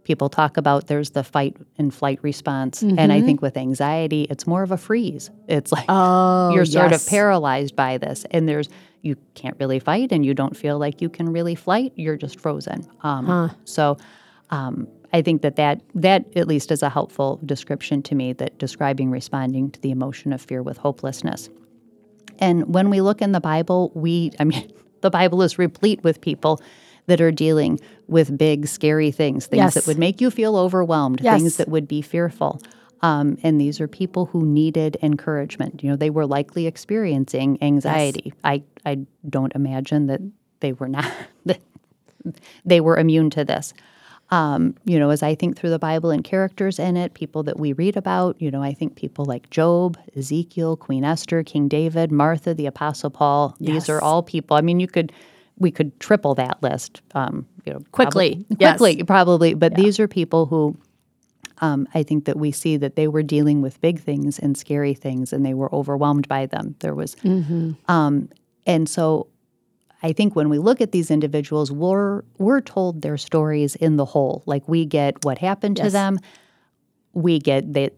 [0.03, 2.81] people talk about there's the fight and flight response.
[2.81, 5.29] And I think with anxiety, it's more of a freeze.
[5.47, 7.03] It's like Oh, you're sort yes.
[7.03, 8.25] of paralyzed by this.
[8.31, 8.69] And there's,
[9.01, 11.93] you can't really fight and you don't feel like you can really flight.
[11.95, 12.85] You're just frozen.
[13.01, 13.27] Um,
[13.63, 13.97] So
[14.49, 18.57] um, I think that, that that at least is a helpful description to me that
[18.57, 21.49] describing responding to the emotion of fear with hopelessness.
[22.39, 26.19] And when we look in the Bible, we I mean the Bible is replete with
[26.19, 26.61] people
[27.07, 29.73] that are dealing with big scary things, things Yes.
[29.73, 31.39] that would make you feel overwhelmed, Yes.
[31.39, 32.61] things that would be fearful.
[33.01, 35.83] Um, and these are people who needed encouragement.
[35.83, 38.33] You know, they were likely experiencing anxiety.
[38.45, 40.21] I, I don't imagine that
[40.61, 41.11] they were not
[41.45, 41.59] that
[42.65, 43.73] they were immune to this.
[44.29, 47.59] Um, you know, as I think through the Bible and characters in it, people that
[47.59, 52.11] we read about, you know, I think people like Job, Ezekiel, Queen Esther, King David,
[52.11, 53.55] Martha, the Apostle Paul.
[53.59, 54.55] These are all people.
[54.57, 55.11] I mean, you could
[55.57, 57.01] we could triple that list.
[57.15, 58.77] Um, you know, Quickly, probably, yes.
[58.77, 59.53] quickly, probably.
[59.53, 60.77] But these are people who
[61.59, 64.93] um, I think that we see that they were dealing with big things and scary
[64.93, 66.75] things, and they were overwhelmed by them.
[66.79, 67.15] There was,
[67.87, 68.29] um,
[68.65, 69.27] and so
[70.01, 74.05] I think when we look at these individuals, we're we're told their stories in the
[74.05, 74.43] whole.
[74.45, 76.19] Like we get what happened to them,
[77.13, 77.93] we get that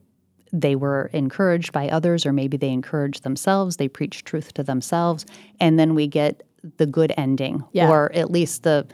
[0.53, 3.77] they were encouraged by others, or maybe they encouraged themselves.
[3.77, 5.25] They preached truth to themselves,
[5.59, 6.43] and then we get
[6.78, 7.89] the good ending, Yeah.
[7.89, 8.88] or at least the,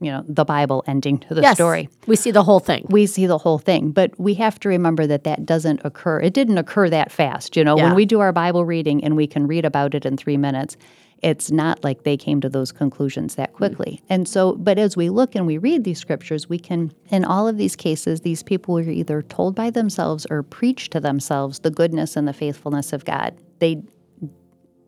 [0.00, 1.56] you know, the Bible ending to the yes.
[1.56, 2.86] story We see the whole thing.
[2.88, 6.34] we see the whole thing but we have to remember that that doesn't occur it
[6.34, 7.84] didn't occur that fast you know Yeah.
[7.84, 10.76] when we do our bible reading and we can read about it in three minutes
[11.22, 13.56] it's not like they came to those conclusions that mm.
[13.56, 17.24] quickly and so but as we look and we read these scriptures we can in
[17.24, 21.60] all of these cases these people were either told by themselves or preached to themselves
[21.60, 23.80] the goodness and the faithfulness of god they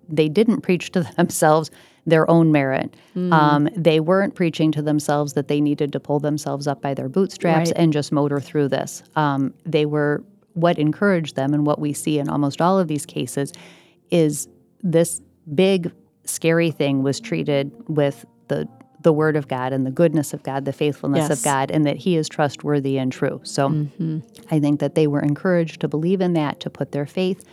[0.09, 1.71] they didn't preach to themselves
[2.07, 2.95] their own merit.
[3.15, 3.33] Hmm.
[3.33, 7.09] Um, they weren't preaching to themselves that they needed to pull themselves up by their
[7.09, 7.77] bootstraps Right.
[7.79, 9.03] and just motor through this.
[9.17, 13.07] Um, they were what encouraged them, and what we see in almost all of these
[13.07, 13.53] cases
[14.11, 14.49] is
[14.83, 15.21] this
[15.55, 15.91] big,
[16.25, 18.69] scary thing was treated with the
[19.03, 21.39] the word of God and the goodness of God, the faithfulness Yes.
[21.39, 23.39] of God, and that He is trustworthy and true.
[23.43, 24.21] So Mm-hmm.
[24.51, 27.45] I think that they were encouraged to believe in that, to put their faith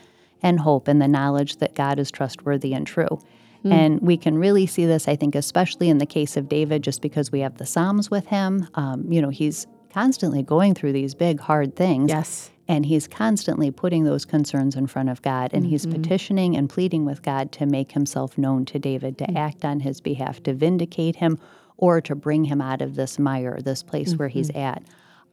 [0.41, 3.19] and hope in the knowledge that God is trustworthy and true.
[3.63, 3.71] Hmm.
[3.71, 7.01] And we can really see this, I think, especially in the case of David, just
[7.01, 8.67] because we have the Psalms with him.
[8.75, 12.09] Um, you know, he's constantly going through these big, hard things.
[12.09, 12.49] Yes.
[12.67, 15.51] And he's constantly putting those concerns in front of God.
[15.53, 16.01] And he's Mm-hmm.
[16.01, 19.27] petitioning and pleading with God to make himself known to David, Mm.
[19.27, 21.37] to act on his behalf, to vindicate him,
[21.77, 24.59] or to bring him out of this mire, this place where he's Mm-hmm.
[24.59, 24.83] at.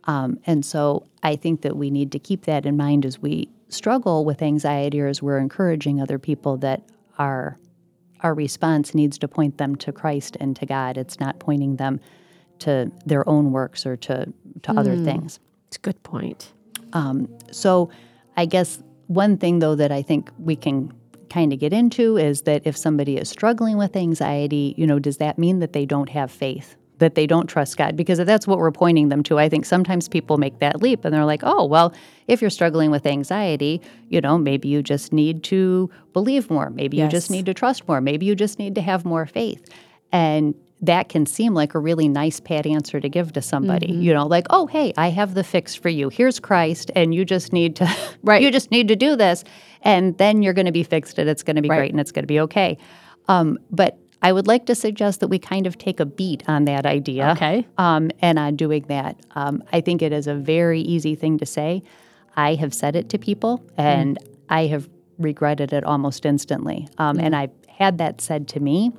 [0.04, 3.48] Um, and so I think that we need to keep that in mind as we
[3.68, 6.82] struggle with anxiety or as we're encouraging other people that
[7.18, 7.58] our
[8.20, 10.96] our response needs to point them to Christ and to God.
[10.96, 12.00] It's not pointing them
[12.60, 15.04] to their own works or to to other hmm.
[15.04, 15.40] things.
[15.68, 16.52] It's a good point.
[16.92, 17.90] Um, so
[18.36, 20.92] I guess one thing though that I think we can
[21.30, 25.18] kind of get into is that if somebody is struggling with anxiety, you know, does
[25.18, 26.76] that mean that they don't have faith?
[26.98, 27.96] That they don't trust God?
[27.96, 29.38] Because that's what we're pointing them to.
[29.38, 31.92] I think sometimes people make that leap and they're like, oh, well,
[32.26, 36.70] if you're struggling with anxiety, you know, maybe you just need to believe more.
[36.70, 38.00] Maybe you just need to trust more.
[38.00, 39.64] Maybe you just need to have more faith.
[40.12, 43.88] And that can seem like a really nice pat answer to give to somebody.
[43.88, 44.02] Mm-hmm.
[44.02, 46.08] You know, like, "Oh, hey, I have the fix for you.
[46.08, 48.42] Here's Christ and you just need to Right.
[48.42, 49.42] you just need to do this
[49.82, 51.78] and then you're going to be fixed and it's going to be Right.
[51.78, 52.78] great and it's going to be okay."
[53.28, 56.64] Um, but I would like to suggest that we kind of take a beat on
[56.64, 57.66] that idea Okay.
[57.78, 59.16] um, and on doing that.
[59.36, 61.82] Um, I think it is a very easy thing to say.
[62.36, 66.88] I have said it to people, and I have regretted it almost instantly.
[66.98, 68.92] Um, And I've had that said to me,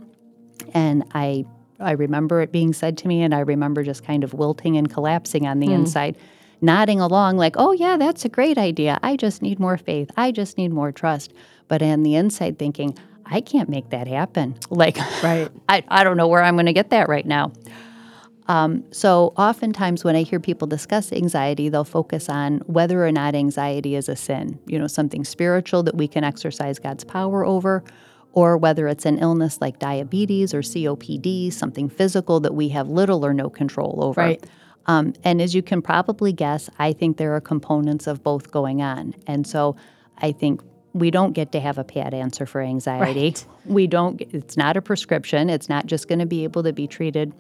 [0.73, 1.45] and I
[1.82, 4.89] I remember it being said to me, and I remember just kind of wilting and
[4.91, 6.17] collapsing on the inside,
[6.60, 8.99] nodding along like, "Oh yeah, that's a great idea.
[9.01, 10.12] I just need more faith.
[10.17, 11.34] I just need more trust."
[11.69, 12.97] But on the inside, thinking,
[13.30, 15.50] "I can't make that happen." Like, Right.
[15.70, 17.52] I, I don't know where I'm going to get that right now.
[18.50, 23.36] Um, so, oftentimes when I hear people discuss anxiety, they'll focus on whether or not
[23.36, 27.84] anxiety is a sin, you know, something spiritual that we can exercise God's power over,
[28.34, 33.24] or whether it's an illness like diabetes or COPD, something physical that we have little
[33.24, 34.22] or no control over.
[34.22, 34.44] Right.
[34.88, 38.82] Um, and as you can probably guess, I think there are components of both going
[38.82, 39.13] on.
[39.28, 39.76] And so
[40.18, 40.62] I think
[40.93, 43.21] we don't get to have a pat answer for anxiety.
[43.21, 43.45] Right.
[43.65, 45.49] We don't, it's not a prescription.
[45.49, 47.34] It's not just going to be able to be treated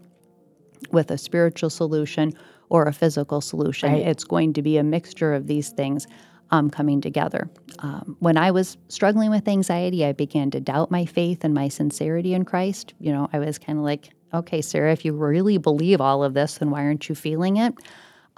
[0.91, 2.33] with a spiritual solution
[2.69, 3.93] or a physical solution.
[3.93, 4.07] Right.
[4.07, 6.07] It's going to be a mixture of these things
[6.51, 7.49] um, coming together.
[7.79, 11.67] Um, when I was struggling with anxiety, I began to doubt my faith and my
[11.69, 12.93] sincerity in Christ.
[12.99, 16.33] You know, I was kind of like, okay, Sarah, if you really believe all of
[16.33, 17.73] this, then why aren't you feeling it?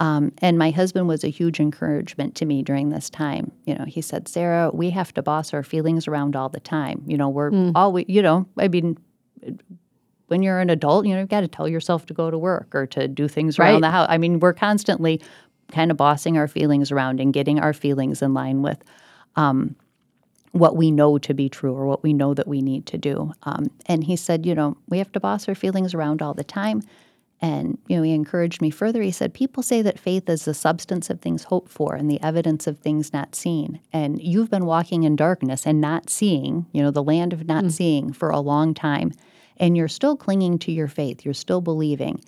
[0.01, 3.51] Um, and my husband was a huge encouragement to me during this time.
[3.65, 7.03] You know, he said, Sarah, we have to boss our feelings around all the time.
[7.05, 8.97] You know, we're always, you know, I mean,
[10.27, 12.73] when you're an adult, you know, you've got to tell yourself to go to work
[12.73, 13.81] or to do things around Right.
[13.81, 14.07] the house.
[14.09, 15.21] I mean, we're constantly
[15.71, 18.83] kind of bossing our feelings around and getting our feelings in line with
[19.35, 19.75] um,
[20.51, 23.33] what we know to be true or what we know that we need to do.
[23.43, 26.43] Um, and he said, you know, we have to boss our feelings around all the
[26.43, 26.81] time.
[27.41, 29.01] And, you know, he encouraged me further.
[29.01, 32.21] He said, People say that faith is the substance of things hoped for and the
[32.21, 33.79] evidence of things not seen.
[33.91, 37.63] And you've been walking in darkness and not seeing, you know, the land of not
[37.63, 37.69] hmm.
[37.69, 39.11] seeing for a long time.
[39.57, 41.25] And you're still clinging to your faith.
[41.25, 42.21] You're still believing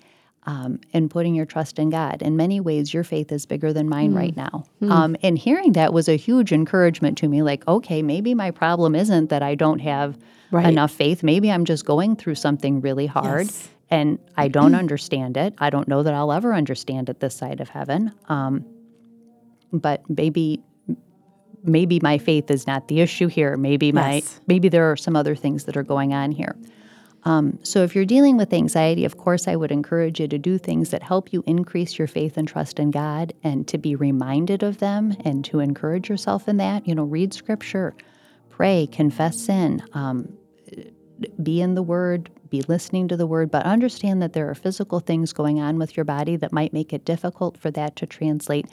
[0.46, 2.20] um, and putting your trust in God.
[2.22, 4.16] In many ways, your faith is bigger than mine Hmm.
[4.16, 4.64] right now.
[4.82, 8.94] Um, and hearing that was a huge encouragement to me like, okay, maybe my problem
[8.94, 10.18] isn't that I don't have
[10.50, 10.66] Right.
[10.66, 11.22] enough faith.
[11.22, 13.68] Maybe I'm just going through something really hard Yes.
[13.90, 15.54] and I don't understand it.
[15.58, 18.12] I don't know that I'll ever understand it this side of heaven.
[18.28, 18.64] Um,
[19.72, 20.60] but maybe
[21.66, 23.56] maybe my faith is not the issue here.
[23.56, 24.40] Maybe my Yes.
[24.46, 26.54] maybe there are some other things that are going on here.
[27.24, 30.58] Um, so if you're dealing with anxiety, of course, I would encourage you to do
[30.58, 34.62] things that help you increase your faith and trust in God, and to be reminded
[34.62, 36.86] of them, and to encourage yourself in that.
[36.86, 37.94] You know, read Scripture,
[38.50, 40.36] pray, confess sin, um,
[41.42, 45.00] be in the Word, be listening to the Word, but understand that there are physical
[45.00, 48.66] things going on with your body that might make it difficult for that to translate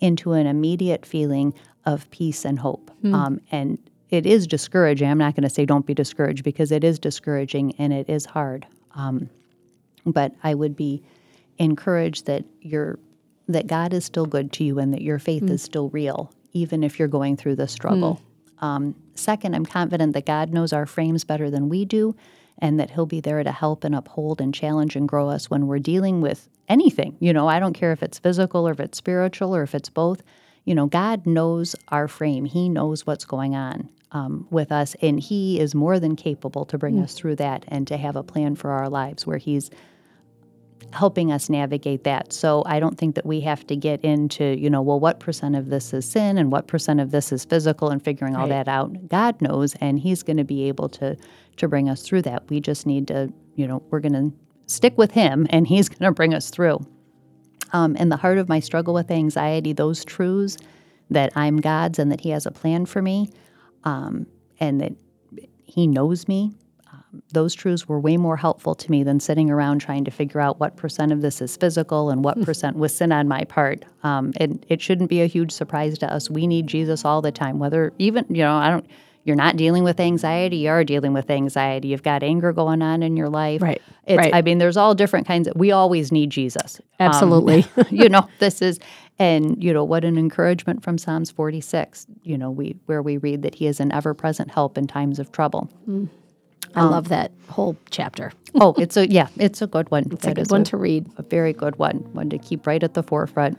[0.00, 1.52] into an immediate feeling
[1.84, 2.90] of peace and hope.
[3.14, 3.78] Um, and
[4.10, 5.08] it is discouraging.
[5.08, 8.24] I'm not going to say don't be discouraged because it is discouraging and it is
[8.24, 8.66] hard.
[8.94, 9.28] Um,
[10.06, 11.02] but I would be
[11.58, 12.98] encouraged that you're
[13.48, 16.84] that God is still good to you and that your faith is still real, even
[16.84, 18.20] if you're going through the struggle.
[18.60, 22.14] Um, second, I'm confident that God knows our frames better than we do,
[22.58, 25.66] and that He'll be there to help and uphold and challenge and grow us when
[25.66, 27.16] we're dealing with anything.
[27.20, 29.88] You know, I don't care if it's physical or if it's spiritual or if it's
[29.88, 30.22] both.
[30.64, 33.88] You know, God knows our frame, He knows what's going on.
[34.10, 37.86] Um, with us, and He is more than capable to bring us through that and
[37.88, 39.70] to have a plan for our lives where He's
[40.94, 42.32] helping us navigate that.
[42.32, 45.54] So I don't think that we have to get into, you know, well, what percent
[45.56, 48.64] of this is sin and what percent of this is physical and figuring all Right.
[48.64, 49.08] that out.
[49.08, 51.16] God knows, and He's going to be able to
[51.56, 52.48] to bring us through that.
[52.48, 54.32] We just need to, you know, we're going to
[54.66, 56.78] stick with Him, and He's going to bring us through.
[57.74, 60.56] Um, in the heart of my struggle with anxiety, those truths
[61.10, 63.28] that I'm God's and that He has a plan for me,
[63.84, 64.26] um,
[64.60, 64.92] and that
[65.64, 66.54] He knows me,
[66.92, 70.40] um, those truths were way more helpful to me than sitting around trying to figure
[70.40, 73.84] out what percent of this is physical and what percent was sin on my part.
[74.02, 76.30] Um, and it shouldn't be a huge surprise to us.
[76.30, 78.86] We need Jesus all the time, whether even, you know, I don't.
[79.24, 80.56] You're not dealing with anxiety.
[80.56, 81.88] You are dealing with anxiety.
[81.88, 83.60] You've got anger going on in your life.
[83.60, 84.34] Right, It's, right.
[84.34, 85.54] I mean, there's all different kinds of.
[85.54, 86.80] We always need Jesus.
[86.98, 87.66] Um, Absolutely.
[87.90, 88.78] you know, this is,
[89.18, 92.06] and you know, what an encouragement from Psalms 46.
[92.22, 95.32] You know, we where we read that He is an ever-present help in times of
[95.32, 95.70] trouble.
[96.74, 98.32] I love that whole chapter.
[98.60, 100.04] oh, it's a yeah, it's a good one.
[100.12, 101.06] It's a good one to read.
[101.16, 103.58] a very good one, one to keep right at the forefront.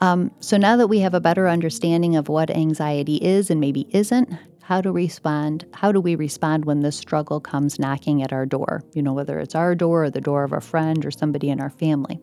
[0.00, 3.86] Um, so now that we have a better understanding of what anxiety is and maybe
[3.90, 5.64] isn't, how to respond?
[5.74, 8.82] How do we respond when this struggle comes knocking at our door?
[8.94, 11.60] You know, whether it's our door or the door of a friend or somebody in
[11.60, 12.20] our family.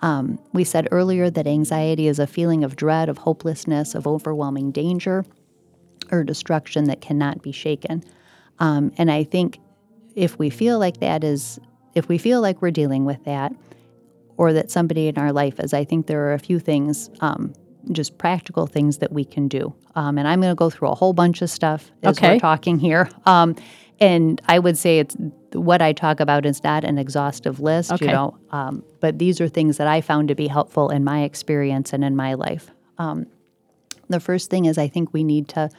[0.00, 4.70] Um, we said earlier that anxiety is a feeling of dread, of hopelessness, of overwhelming
[4.70, 5.24] danger,
[6.10, 8.04] or destruction that cannot be shaken.
[8.60, 9.58] Um, and I think
[10.14, 11.58] if we feel like that is,
[11.94, 13.52] if we feel like we're dealing with that,
[14.36, 17.52] or that somebody in our life is, I think there are a few things, um,
[17.90, 19.74] just practical things that we can do.
[19.96, 22.34] Um, and I'm going to go through a whole bunch of stuff as Okay.
[22.34, 23.08] we're talking here.
[23.26, 23.56] Um,
[24.00, 25.16] and I would say it's
[25.52, 28.06] what I talk about is not an exhaustive list, Okay.
[28.06, 31.22] you know, um, but these are things that I found to be helpful in my
[31.22, 32.70] experience and in my life.
[32.98, 33.26] Um,
[34.08, 35.70] the first thing is I think we need to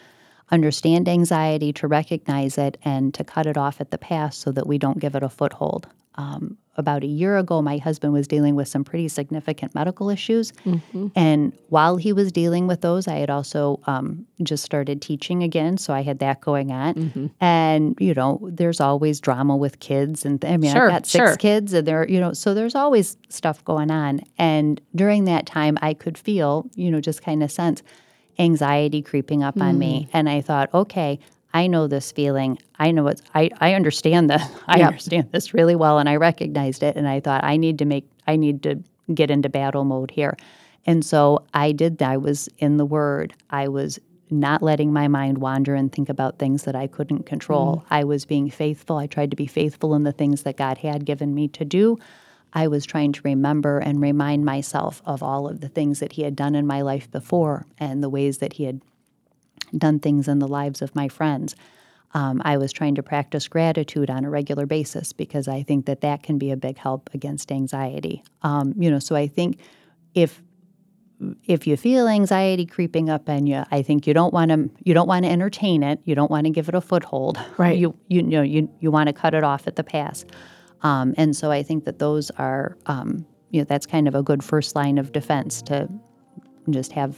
[0.51, 4.65] understand anxiety, to recognize it, and to cut it off at the pass so that
[4.67, 5.87] we don't give it a foothold.
[6.15, 10.51] Um, about a year ago, my husband was dealing with some pretty significant medical issues.
[11.15, 15.77] And while he was dealing with those, I had also um, just started teaching again.
[15.77, 17.31] So I had that going on.
[17.39, 20.25] And, you know, there's always drama with kids.
[20.25, 21.37] And I mean, Sure, I've got six sure.
[21.37, 24.21] kids, and there, you know, so there's always stuff going on.
[24.37, 27.83] And during that time, I could feel, you know, just kind of sense
[28.39, 30.05] anxiety creeping up on me.
[30.05, 30.09] Mm.
[30.13, 31.19] And I thought, okay,
[31.53, 32.59] I know this feeling.
[32.77, 34.49] I know it's, I, I understand that.
[34.67, 34.87] I Yep.
[34.87, 35.97] understand this really well.
[35.99, 36.95] And I recognized it.
[36.95, 38.83] And I thought, I need to make, I need to
[39.13, 40.37] get into battle mode here.
[40.85, 42.09] And so I did, that.
[42.11, 43.33] I was in the Word.
[43.49, 43.99] I was
[44.31, 47.77] not letting my mind wander and think about things that I couldn't control.
[47.77, 47.93] Mm-hmm.
[47.93, 48.97] I was being faithful.
[48.97, 51.97] I tried to be faithful in the things that God had given me to do.
[52.53, 56.21] I was trying to remember and remind myself of all of the things that He
[56.23, 58.81] had done in my life before and the ways that He had
[59.77, 61.55] done things in the lives of my friends.
[62.13, 66.01] um, I was trying to practice gratitude on a regular basis because I think that
[66.01, 68.23] that can be a big help against anxiety.
[68.41, 69.59] Um, you know, so I think
[70.15, 70.41] if
[71.45, 74.93] if you feel anxiety creeping up on you, I think you don't want to you
[74.93, 75.99] don't want to entertain it.
[76.05, 77.37] You don't want to give it a foothold.
[77.57, 77.77] Right.
[77.77, 80.25] You you, know you you want to cut it off at the pass.
[80.81, 84.23] Um, and so I think that those are um, you know that's kind of a
[84.23, 85.89] good first line of defense to
[86.69, 87.17] just have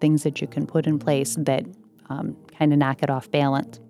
[0.00, 1.66] things that you can put in place that
[2.08, 3.80] um, kind of knock it off balance.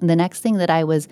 [0.00, 1.08] The next thing that I was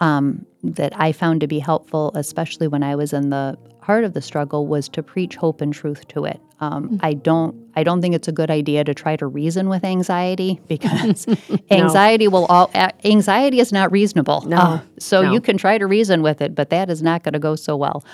[0.00, 4.14] um, that I found to be helpful, especially when I was in the heart of
[4.14, 6.40] the struggle, was to preach hope and truth to it.
[6.60, 6.96] Um, mm-hmm.
[7.00, 7.56] I don't.
[7.76, 11.58] I don't think it's a good idea to try to reason with anxiety because no.
[11.70, 12.70] anxiety will all.
[13.04, 14.42] Anxiety is not reasonable.
[14.42, 14.56] No.
[14.56, 15.32] Uh, so no.
[15.32, 17.76] you can try to reason with it, but that is not going to go so
[17.76, 18.04] well.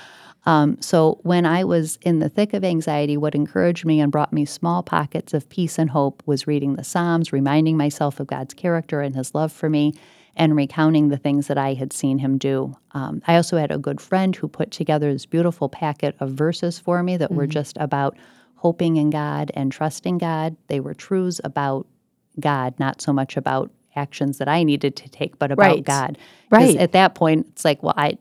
[0.46, 4.32] Um, so when I was in the thick of anxiety, what encouraged me and brought
[4.32, 8.54] me small pockets of peace and hope was reading the Psalms, reminding myself of God's
[8.54, 9.92] character and His love for me,
[10.36, 12.76] and recounting the things that I had seen him do.
[12.92, 16.78] Um, I also had a good friend who put together this beautiful packet of verses
[16.78, 17.36] for me that mm-hmm.
[17.36, 18.16] were just about
[18.56, 20.56] hoping in God and trusting God.
[20.68, 21.86] They were truths about
[22.38, 25.84] God, not so much about actions that I needed to take, but about right.
[25.84, 26.18] God.
[26.50, 26.76] Right.
[26.76, 28.18] At that point, it's like, well, I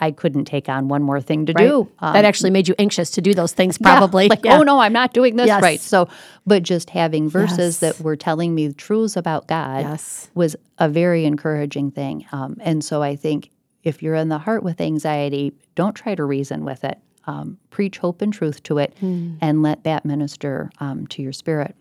[0.00, 1.68] I couldn't take on one more thing to right.
[1.68, 1.88] do.
[1.98, 4.24] Um, that actually made you anxious to do those things, probably.
[4.24, 4.58] Yeah, like, yeah.
[4.58, 5.62] oh no, I'm not doing this yes.
[5.62, 5.80] right.
[5.80, 6.08] So,
[6.46, 7.96] but just having verses yes.
[7.96, 10.30] that were telling me truths about God yes.
[10.34, 12.26] was a very encouraging thing.
[12.32, 13.50] Um, and so I think
[13.82, 16.98] if you're in the heart with anxiety, don't try to reason with it.
[17.24, 19.38] Um, preach hope and truth to it mm.
[19.40, 21.76] and let that minister um, to your spirit.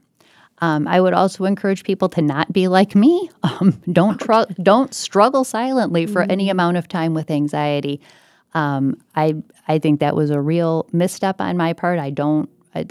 [0.62, 3.30] Um, I would also encourage people to not be like me.
[3.44, 8.00] Um, don't tr- don't struggle silently for any amount of time with anxiety.
[8.54, 9.36] Um, I
[9.68, 12.00] I think that was a real misstep on my part.
[12.00, 12.86] I don't I,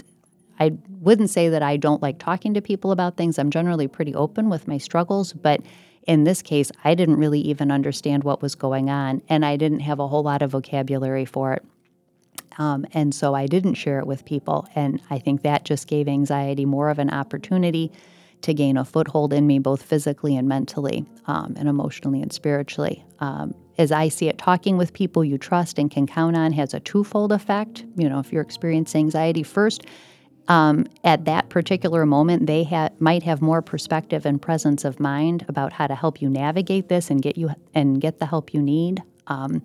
[0.59, 3.39] I wouldn't say that I don't like talking to people about things.
[3.39, 5.61] I'm generally pretty open with my struggles, but
[6.07, 9.81] in this case, I didn't really even understand what was going on, and I didn't
[9.81, 11.63] have a whole lot of vocabulary for it.
[12.57, 14.67] Um, and so I didn't share it with people.
[14.75, 17.91] And I think that just gave anxiety more of an opportunity
[18.41, 23.05] to gain a foothold in me, both physically and mentally, um, and emotionally and spiritually.
[23.19, 26.73] Um, as I see it, talking with people you trust and can count on has
[26.73, 27.85] a twofold effect.
[27.95, 29.85] You know, if you're experiencing anxiety, first,
[30.47, 35.45] um, at that particular moment, they ha- might have more perspective and presence of mind
[35.47, 38.61] about how to help you navigate this and get you and get the help you
[38.61, 39.01] need.
[39.27, 39.61] Um,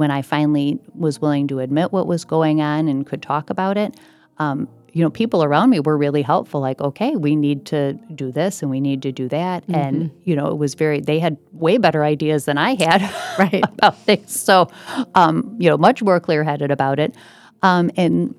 [0.00, 3.76] when I finally was willing to admit what was going on and could talk about
[3.76, 3.94] it,
[4.38, 6.58] um, you know, people around me were really helpful.
[6.58, 9.74] Like, okay, we need to do this and we need to do that, mm-hmm.
[9.74, 11.00] and you know, it was very.
[11.00, 13.02] They had way better ideas than I had,
[13.38, 14.40] right, about things.
[14.40, 14.68] So,
[15.14, 17.14] um, you know, much more clear-headed about it.
[17.60, 18.34] Um, and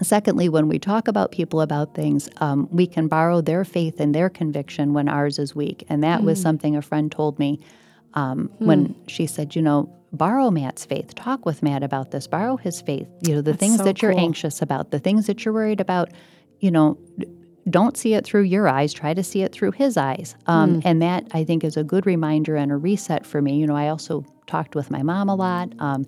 [0.00, 4.14] secondly, when we talk about people about things, um, we can borrow their faith and
[4.14, 5.84] their conviction when ours is weak.
[5.90, 6.24] And that mm.
[6.24, 7.60] was something a friend told me
[8.14, 8.66] um, mm.
[8.66, 11.14] when she said, you know, borrow Matt's faith.
[11.14, 12.26] Talk with Matt about this.
[12.26, 13.08] Borrow his faith.
[13.22, 14.20] You know, the That's things so that you're cool.
[14.20, 16.10] anxious about, the things that you're worried about,
[16.58, 16.98] you know,
[17.68, 18.92] don't see it through your eyes.
[18.92, 20.34] Try to see it through his eyes.
[20.46, 20.82] Um, mm.
[20.84, 23.58] And that, I think, is a good reminder and a reset for me.
[23.58, 25.72] You know, I also talked with my mom a lot.
[25.78, 26.06] Um,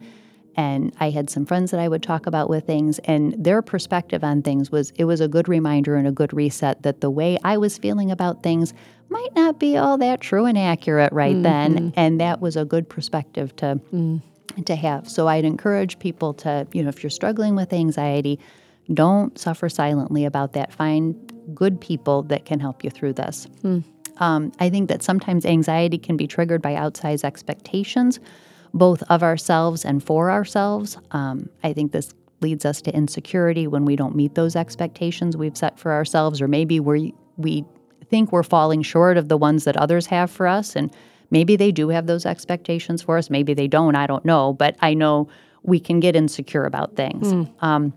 [0.56, 4.22] and I had some friends that I would talk about with things, and their perspective
[4.22, 7.38] on things was it was a good reminder and a good reset that the way
[7.44, 8.74] I was feeling about things
[9.08, 11.42] might not be all that true and accurate right mm-hmm.
[11.42, 14.22] then, and that was a good perspective to mm.
[14.64, 15.08] to have.
[15.08, 18.38] So I'd encourage people to, you know, if you're struggling with anxiety,
[18.92, 20.72] don't suffer silently about that.
[20.72, 21.14] Find
[21.54, 23.46] good people that can help you through this.
[23.62, 23.84] Mm.
[24.18, 28.20] Um, I think that sometimes anxiety can be triggered by outsized expectations
[28.74, 30.98] both of ourselves and for ourselves.
[31.10, 35.56] Um, I think this leads us to insecurity when we don't meet those expectations we've
[35.56, 37.64] set for ourselves, or maybe we we
[38.10, 40.94] think we're falling short of the ones that others have for us, and
[41.30, 43.94] maybe they do have those expectations for us, maybe they don't.
[43.94, 45.28] I don't know, but I know
[45.62, 47.32] we can get insecure about things.
[47.32, 47.50] Mm.
[47.62, 47.94] Um,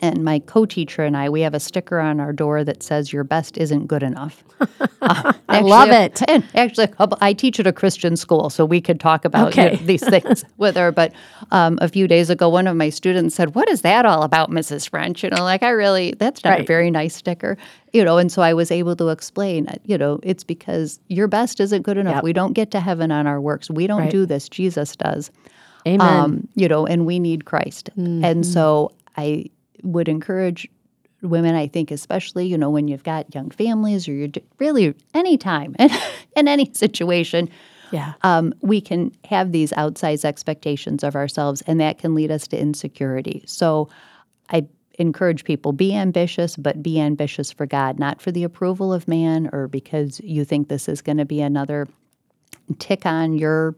[0.00, 3.24] and my co-teacher and I, we have a sticker on our door that says "Your
[3.24, 4.42] best isn't good enough."
[5.02, 6.20] Uh, I love it.
[6.28, 9.64] And actually, I teach at a Christian school, so we could talk about okay.
[9.64, 10.90] you know, these things with her.
[10.90, 11.12] But
[11.52, 14.50] um, a few days ago, one of my students said, "What is that all about,
[14.50, 14.88] Mrs.
[14.88, 16.60] French?" You know, like I really, that's not right.
[16.62, 17.56] a very nice sticker.
[17.92, 19.68] You know, and so I was able to explain.
[19.84, 22.16] You know, it's because your best isn't good enough.
[22.16, 22.24] Yep.
[22.24, 23.70] We don't get to heaven on our works.
[23.70, 24.10] We don't right.
[24.10, 24.48] do this.
[24.48, 25.30] Jesus does.
[25.86, 26.00] Amen.
[26.00, 27.90] Um, you know, and we need Christ.
[27.96, 28.24] Mm-hmm.
[28.24, 29.46] And so I
[29.86, 30.68] would encourage
[31.22, 34.28] women, I think, especially, you know, when you've got young families or you're
[34.58, 35.74] really any time
[36.36, 37.48] in any situation,
[37.92, 38.14] yeah.
[38.22, 42.58] Um, we can have these outsized expectations of ourselves, and that can lead us to
[42.58, 43.44] insecurity.
[43.46, 43.88] So
[44.50, 44.66] I
[44.98, 49.48] encourage people be ambitious, but be ambitious for God, not for the approval of man
[49.52, 51.86] or because you think this is going to be another
[52.78, 53.74] tick on your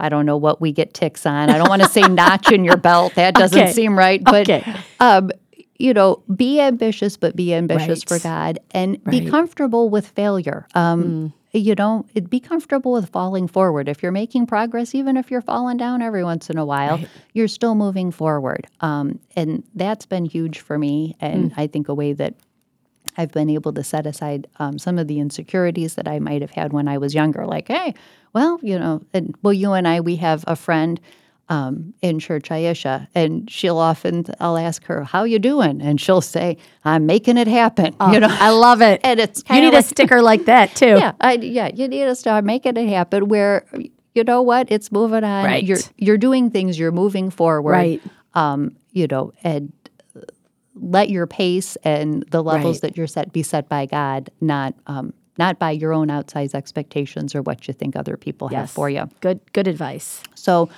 [0.00, 1.50] I don't know what we get ticks on.
[1.50, 3.14] I don't want to say notch in your belt.
[3.14, 3.72] That doesn't Okay.
[3.72, 4.22] seem right.
[4.24, 4.64] But Okay.
[5.00, 5.30] um,
[5.78, 8.08] you know, be ambitious, but be ambitious Right.
[8.08, 9.26] for God, and be Right.
[9.26, 9.30] Mm.
[9.30, 10.66] comfortable with failure.
[10.74, 13.88] Um, You know, be comfortable with falling forward.
[13.88, 17.00] If you're making progress, even if you're falling down every once in a while,
[17.34, 18.68] you're still moving forward.
[18.80, 21.54] Um, and that's been huge for me, and Mm.
[21.56, 22.34] I think a way that
[23.18, 26.52] I've been able to set aside um, some of the insecurities that I might have
[26.52, 27.44] had when I was younger.
[27.44, 27.94] Like, hey,
[28.32, 31.00] well, you know, and well, you and I, we have a friend
[31.48, 36.20] um, in church, Aisha, and she'll often, I'll ask her, "How you doing?" And she'll
[36.20, 39.00] say, "I'm making it happen." you know, I love it.
[39.04, 40.86] and it's you need a sticker like that too.
[40.98, 43.26] yeah, I, yeah, you need to start making it happen.
[43.28, 43.64] Where
[44.14, 45.44] you know what, it's moving on.
[45.44, 45.64] Right.
[45.64, 46.78] You're you're doing things.
[46.78, 47.72] You're moving forward.
[47.72, 48.02] Right.
[48.34, 49.72] Um, you know, and
[50.76, 52.82] let your pace and the levels Right.
[52.82, 57.34] that you're set be set by God, not um, not by your own outsized expectations
[57.34, 59.08] or what you think other people have for you.
[59.20, 60.22] Good good advice.
[60.34, 60.68] So,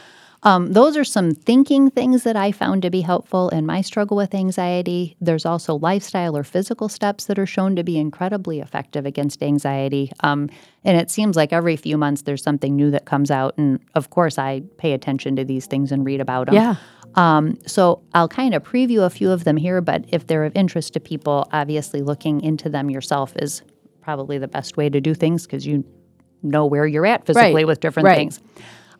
[0.44, 4.16] um, those are some thinking things that I found to be helpful in my struggle
[4.16, 5.16] with anxiety.
[5.20, 10.10] There's also lifestyle or physical steps that are shown to be incredibly effective against anxiety.
[10.20, 10.48] Um,
[10.84, 13.56] and it seems like every few months there's something new that comes out.
[13.56, 16.56] And of course, I pay attention to these things and read about them.
[16.56, 16.74] Yeah.
[17.14, 20.56] Um, so I'll kind of preview a few of them here, but if they're of
[20.56, 23.62] interest to people, obviously looking into them yourself is
[24.02, 25.84] probably the best way to do things because you
[26.42, 27.66] know where you're at physically Right.
[27.66, 28.16] with different Right.
[28.18, 28.40] things.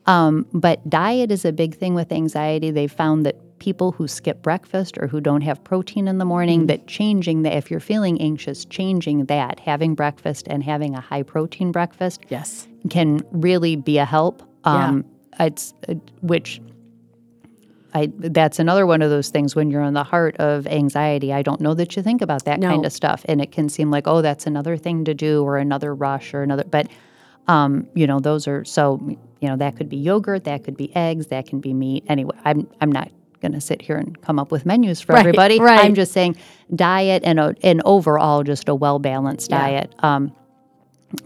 [0.06, 2.70] Um, but diet is a big thing with anxiety.
[2.70, 6.66] They've found that people who skip breakfast or who don't have protein in the morning,
[6.66, 11.22] that changing that, if you're feeling anxious, changing that, having breakfast and having a high
[11.22, 12.66] protein breakfast Yes.
[12.90, 14.42] can really be a help.
[14.66, 14.88] Yeah.
[14.88, 15.04] Um,
[15.40, 16.60] It's uh, which
[17.94, 21.32] I that's another one of those things when you're in the heart of anxiety.
[21.32, 22.68] I don't know that you think about that No.
[22.68, 25.58] kind of stuff, and it can seem like oh, that's another thing to do or
[25.58, 26.64] another rush or another.
[26.64, 26.88] But
[27.48, 29.00] um, you know, those are so
[29.40, 32.04] you know that could be yogurt, that could be eggs, that can be meat.
[32.08, 35.18] Anyway, I'm I'm not going to sit here and come up with menus for Right,
[35.20, 35.58] everybody.
[35.58, 35.80] right.
[35.80, 36.36] I'm just saying
[36.76, 39.58] diet and a, and overall just a well balanced Yeah.
[39.58, 39.94] diet.
[39.98, 40.32] Um,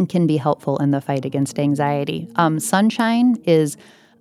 [0.09, 2.27] can be helpful in the fight against anxiety.
[2.37, 3.77] Um, sunshine is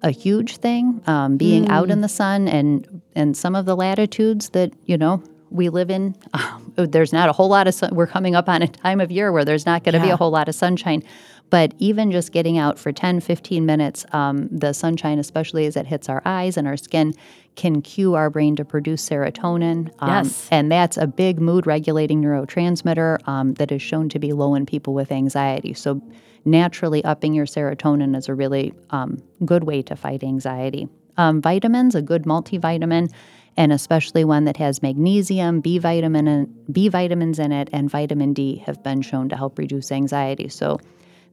[0.06, 1.02] a huge thing.
[1.08, 5.22] Um, being out in the sun and and some of the latitudes that you know
[5.50, 7.94] we live in, um, there's not a whole lot of sun.
[7.94, 10.18] We're coming up on a time of year where there's not going to be a
[10.18, 11.04] whole lot of sunshine.
[11.52, 15.86] But even just getting out for 10, 15 minutes, um, the sunshine, especially as it
[15.86, 17.14] hits our eyes and our skin,
[17.56, 19.92] can cue our brain to produce serotonin.
[20.00, 20.48] Um, Yes.
[20.50, 24.66] and that's a big mood regulating neurotransmitter um, that is shown to be low in
[24.66, 25.74] people with anxiety.
[25.76, 26.02] So,
[26.46, 30.88] naturally, upping your serotonin is a really um, good way to fight anxiety.
[31.18, 33.12] Um, vitamins, a good multivitamin,
[33.58, 38.34] and especially one that has magnesium, B vitamin, and B vitamins in it, and vitamin
[38.34, 40.50] D have been shown to help reduce anxiety.
[40.50, 40.80] So,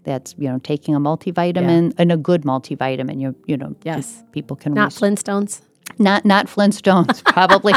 [0.05, 3.21] that's you know taking a multivitamin and a good multivitamin.
[3.21, 4.23] You you know Yes.
[4.33, 5.61] people can Not res- Flintstones.
[5.99, 7.75] not not Flintstones, probably,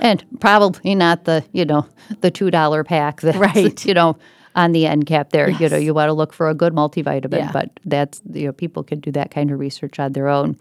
[0.00, 1.86] and probably not the you know
[2.20, 3.84] the two dollar pack that Right.
[3.90, 4.16] you know
[4.54, 5.48] on the end cap there.
[5.50, 7.52] You know you want to look for a good multivitamin, Yeah.
[7.52, 10.56] but that's you know people can do that kind of research on their own.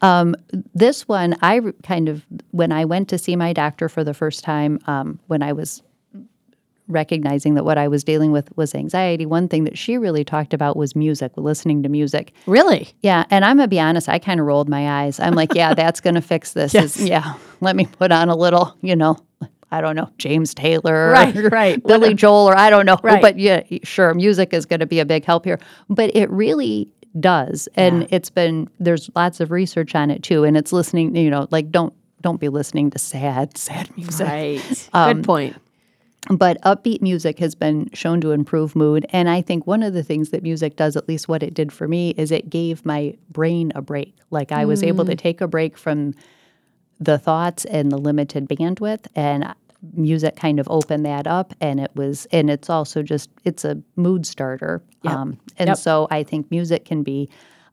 [0.00, 0.34] Um,
[0.74, 4.44] this one, I kind of when I went to see my doctor for the first
[4.44, 5.82] time um, when I was
[6.86, 9.24] recognizing that what I was dealing with was anxiety.
[9.24, 12.34] One thing that she really talked about was music, listening to music.
[12.46, 12.92] Really?
[13.00, 14.08] Yeah, and I'm gonna be honest.
[14.08, 15.18] I kind of rolled my eyes.
[15.18, 16.74] I'm like, yeah, that's gonna fix this.
[16.84, 16.96] Yes.
[16.98, 19.16] Is- yeah, let me put on a little, you know,
[19.76, 21.82] I don't know, James Taylor, Right, right.
[21.86, 22.98] Billy Joel, or I don't know.
[23.02, 23.20] Right.
[23.20, 25.58] But yeah, sure, music is going to be a big help here.
[25.88, 30.56] But it really does, and it's been there's lots of research on it too, and
[30.56, 31.14] it's listening.
[31.16, 34.88] You know, like don't don't be listening to sad sad music Right.
[34.94, 35.56] Um, Good point.
[36.30, 40.02] but upbeat music has been shown to improve mood and i think one of the
[40.02, 43.14] things that music does at least what it did for me is it gave my
[43.28, 46.14] brain a break like i was able to take a break from
[46.98, 49.52] the thoughts and the limited bandwidth and
[49.92, 53.80] music kind of opened that up and it was and it's also just it's a
[53.96, 55.76] mood starter um, and Yep.
[55.78, 57.28] so i think music can be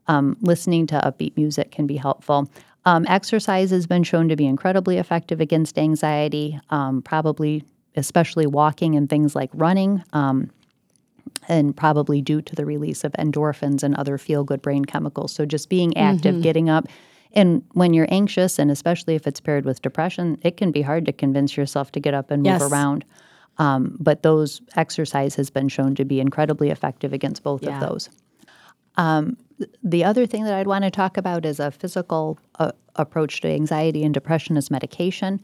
[0.08, 2.50] um, listening to upbeat music can be helpful
[2.84, 7.64] um, exercise has been shown to be incredibly effective against anxiety um, probably
[7.96, 10.50] especially walking and things like running um,
[11.48, 15.32] and probably due to the release of endorphins and other feel good brain chemicals.
[15.32, 16.42] So just being active, Mm-hmm.
[16.42, 16.86] getting up.
[17.34, 21.06] And when you're anxious, and especially if it's paired with depression, it can be hard
[21.06, 23.04] to convince yourself to get up and move around.
[23.58, 27.80] Um, but those exercise has been shown to be incredibly effective against both Yeah.
[27.82, 28.10] of those.
[28.96, 29.36] Um,
[29.82, 33.48] the other thing that I'd want to talk about is a physical uh, approach to
[33.48, 35.40] anxiety and depression is medication.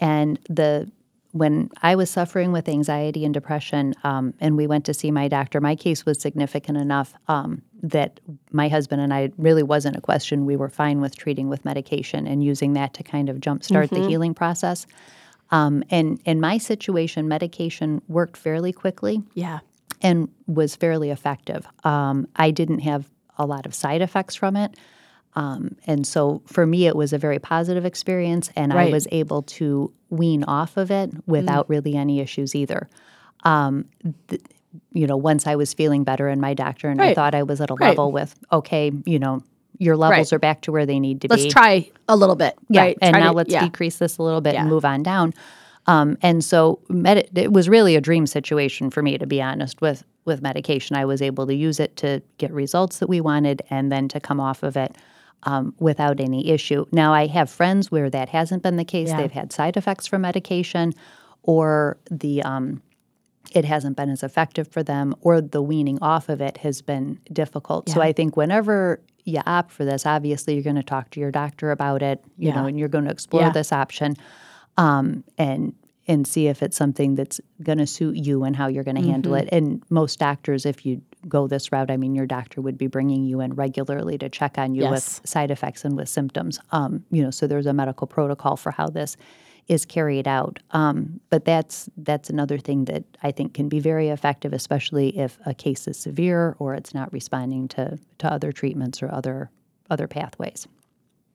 [0.00, 0.90] And the
[1.32, 5.28] when I was suffering with anxiety and depression, um, and we went to see my
[5.28, 8.20] doctor, my case was significant enough um, that
[8.52, 10.44] my husband and I really wasn't a question.
[10.46, 14.06] We were fine with treating with medication and using that to kind of jumpstart the
[14.06, 14.86] healing process.
[15.50, 19.60] Um, and in my situation, medication worked fairly quickly Yeah.
[20.02, 21.66] and was fairly effective.
[21.84, 24.76] Um, I didn't have a lot of side effects from it.
[25.34, 28.88] Um, and so for me, it was a very positive experience, and Right.
[28.88, 32.88] I was able to wean off of it without really any issues either.
[33.44, 33.84] Um,
[34.28, 34.42] th-
[34.92, 37.60] you know, once I was feeling better, and my doctor and I thought I was
[37.60, 37.88] at a Right.
[37.90, 39.42] level with, okay, you know,
[39.78, 40.36] your levels Right.
[40.36, 41.34] are back to where they need to be.
[41.34, 42.56] Let's try a little bit.
[42.68, 42.98] Yeah, right?
[43.00, 43.64] and Try now to- let's yeah.
[43.64, 45.32] decrease this a little bit and move on down.
[45.86, 49.80] Um, and so med- it was really a dream situation for me, to be honest.
[49.80, 53.62] With with medication, I was able to use it to get results that we wanted,
[53.70, 54.94] and then to come off of it
[55.44, 56.84] um, without any issue.
[56.92, 59.08] Now, I have friends where that hasn't been the case.
[59.08, 59.16] Yeah.
[59.16, 60.92] They've had side effects from medication,
[61.42, 62.82] or the um,
[63.50, 67.18] it hasn't been as effective for them, or the weaning off of it has been
[67.32, 67.88] difficult.
[67.88, 71.30] So I think whenever you opt for this, obviously you're going to talk to your
[71.30, 72.54] doctor about it, you Yeah.
[72.56, 73.50] know, and you're going to explore Yeah.
[73.50, 74.16] this option,
[74.76, 75.74] um, and
[76.08, 79.02] and see if it's something that's going to suit you and how you're going to
[79.02, 79.46] handle Mm-hmm.
[79.46, 79.52] it.
[79.52, 83.26] And most doctors, if you go this route, I mean, your doctor would be bringing
[83.26, 84.90] you in regularly to check on you Yes.
[84.90, 86.58] with side effects and with symptoms.
[86.72, 89.16] Um, you know, so there's a medical protocol for how this
[89.70, 90.58] is carried out.
[90.72, 95.38] Um, but that's that's another thing that I think can be very effective, especially if
[95.46, 99.48] a case is severe or it's not responding to to other treatments or other
[99.88, 100.66] other pathways.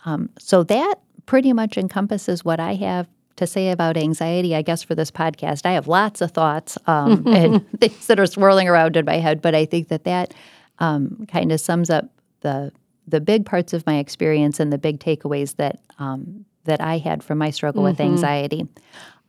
[0.04, 3.08] Um, so that pretty much encompasses what I have
[3.38, 4.54] to say about anxiety.
[4.54, 8.28] I guess for this podcast, I have lots of thoughts um, and things that are
[8.28, 10.34] swirling around in my head, but I think that that
[10.80, 12.10] um, kind of sums up
[12.42, 12.74] the
[13.08, 17.24] the big parts of my experience and the big takeaways that um, that I had
[17.24, 18.68] from my struggle with anxiety.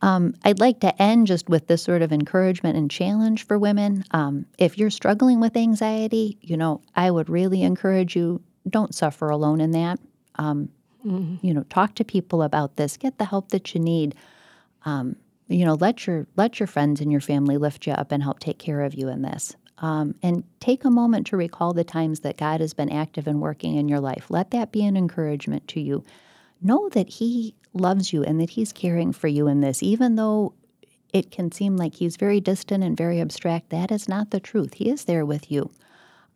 [0.02, 4.04] Um, I'd like to end just with this sort of encouragement and challenge for women.
[4.10, 9.30] Um, if you're struggling with anxiety, you know, I would really encourage you don't suffer
[9.30, 9.98] alone in that.
[10.36, 10.68] Um,
[11.42, 12.96] You know, talk to people about this.
[12.96, 14.14] Get the help that you need.
[14.84, 15.16] Um,
[15.48, 18.40] you know, let your let your friends and your family lift you up and help
[18.40, 19.54] take care of you in this.
[19.78, 23.40] Um, and take a moment to recall the times that God has been active and
[23.40, 24.26] working in your life.
[24.30, 26.02] Let that be an encouragement to you.
[26.60, 30.54] Know that He loves you and that He's caring for you in this, even though
[31.12, 33.70] it can seem like He's very distant and very abstract.
[33.70, 34.74] That is not the truth.
[34.74, 35.70] He is there with you.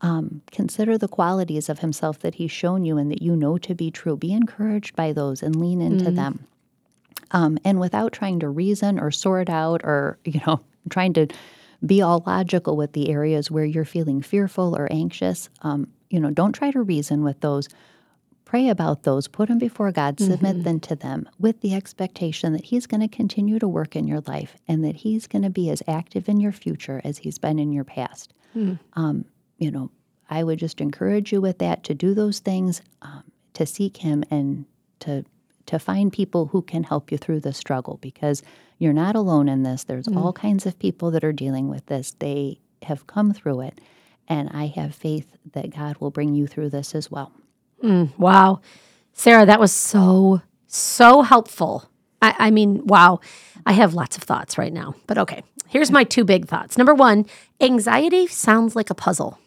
[0.02, 3.74] Um, consider the qualities of Himself that He's shown you and that you know to
[3.74, 4.16] be true.
[4.16, 6.46] Be encouraged by those and lean into them
[7.30, 10.60] um, and without trying to reason or sort out or you know
[10.90, 11.26] trying to
[11.84, 16.30] be all logical with the areas where you're feeling fearful or anxious um, you know
[16.30, 17.68] don't try to reason with those
[18.50, 22.64] pray about those put them before god submit them to them with the expectation that
[22.64, 25.70] he's going to continue to work in your life and that he's going to be
[25.70, 28.34] as active in your future as he's been in your past
[28.94, 29.24] um,
[29.58, 29.90] you know
[30.28, 33.22] i would just encourage you with that to do those things um,
[33.54, 34.64] to seek him and
[34.98, 35.24] to
[35.66, 38.42] to find people who can help you through the struggle because
[38.80, 39.84] you're not alone in this.
[39.84, 42.16] There's all kinds of people that are dealing with this.
[42.18, 43.80] They have come through it.
[44.26, 47.30] And I have faith that God will bring you through this as well.
[47.82, 48.60] Mm, wow.
[49.12, 51.88] Sarah, that was so, so helpful.
[52.22, 53.20] I, I mean, wow.
[53.66, 55.42] I have lots of thoughts right now, but okay.
[55.68, 56.76] Here's my two big thoughts.
[56.76, 57.26] Number one,
[57.60, 59.38] anxiety sounds like a puzzle.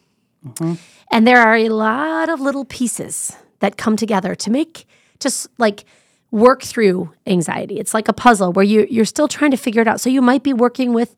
[0.46, 0.74] Mm-hmm.
[1.12, 4.86] And there are a lot of little pieces that come together to make
[5.20, 5.84] just like
[6.30, 7.78] work through anxiety.
[7.78, 10.00] It's like a puzzle where you you're still trying to figure it out.
[10.00, 11.14] So you might be working with,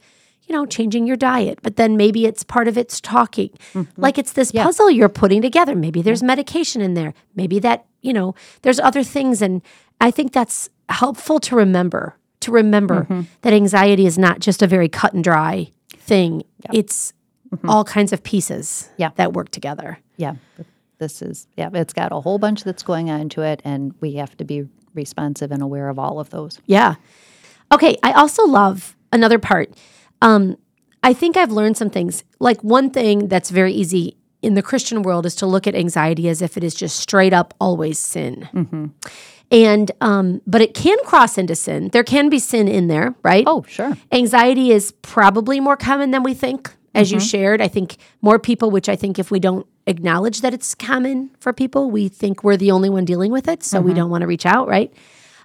[0.47, 3.51] you know, changing your diet, but then maybe it's part of it's talking.
[3.75, 4.01] Mm-hmm.
[4.01, 5.75] Like it's this puzzle you're putting together.
[5.75, 7.15] Maybe there's medication in there.
[7.35, 9.61] Maybe that, you know, there's other things and
[10.01, 12.17] I think that's helpful to remember.
[12.41, 13.23] To remember mm-hmm.
[13.43, 16.45] that anxiety is not just a very cut and dry thing.
[16.73, 17.13] It's
[17.53, 17.69] mm-hmm.
[17.69, 19.11] all kinds of pieces Yeah.
[19.17, 19.99] that work together.
[20.17, 20.37] Yeah.
[20.99, 24.15] This is, yeah, it's got a whole bunch that's going on to it, and we
[24.15, 26.61] have to be responsive and aware of all of those.
[26.67, 26.95] Yeah.
[27.71, 27.99] Okay.
[28.03, 29.75] I also love another part.
[30.23, 30.57] Um,
[31.03, 32.25] I think I've learned some things.
[32.41, 36.29] Like one thing that's very easy in the Christian world is to look at anxiety
[36.29, 38.49] as if it is just straight up always sin.
[39.51, 41.91] And um, but it can cross into sin.
[41.93, 43.45] There can be sin in there, right?
[43.47, 43.97] Oh, sure.
[44.11, 47.61] Anxiety is probably more common than we think, as you shared.
[47.61, 51.53] I think more people, which I think if we don't acknowledge that it's common for
[51.53, 53.63] people, we think we're the only one dealing with it.
[53.63, 54.93] So we don't want to reach out, right?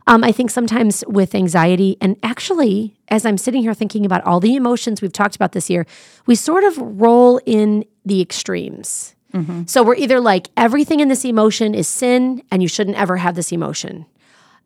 [0.08, 4.40] Um, I think sometimes with anxiety, and actually, as I'm sitting here thinking about all
[4.40, 5.86] the emotions we've talked about this year,
[6.26, 9.16] we sort of roll in the extremes.
[9.66, 13.36] So we're either like, everything in this emotion is sin, and you shouldn't ever have
[13.36, 14.06] this emotion.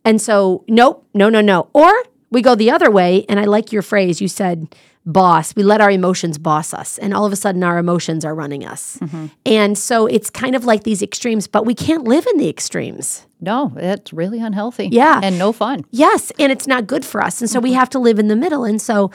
[0.03, 1.69] And so, nope, no, no, no.
[1.73, 1.91] Or
[2.31, 4.21] we go the other way, and I like your phrase.
[4.21, 4.75] You said,
[5.05, 5.55] boss.
[5.55, 8.65] We let our emotions boss us, and all of a sudden, our emotions are running
[8.65, 8.97] us.
[8.97, 9.27] Mm-hmm.
[9.45, 13.24] And so it's kind of like these extremes, but we can't live in the extremes.
[13.41, 14.87] No, it's really unhealthy.
[14.91, 15.19] Yeah.
[15.21, 15.85] And no fun.
[15.91, 17.41] Yes, and it's not good for us.
[17.41, 17.79] And so we Mm-hmm.
[17.79, 18.63] have to live in the middle.
[18.63, 19.11] And so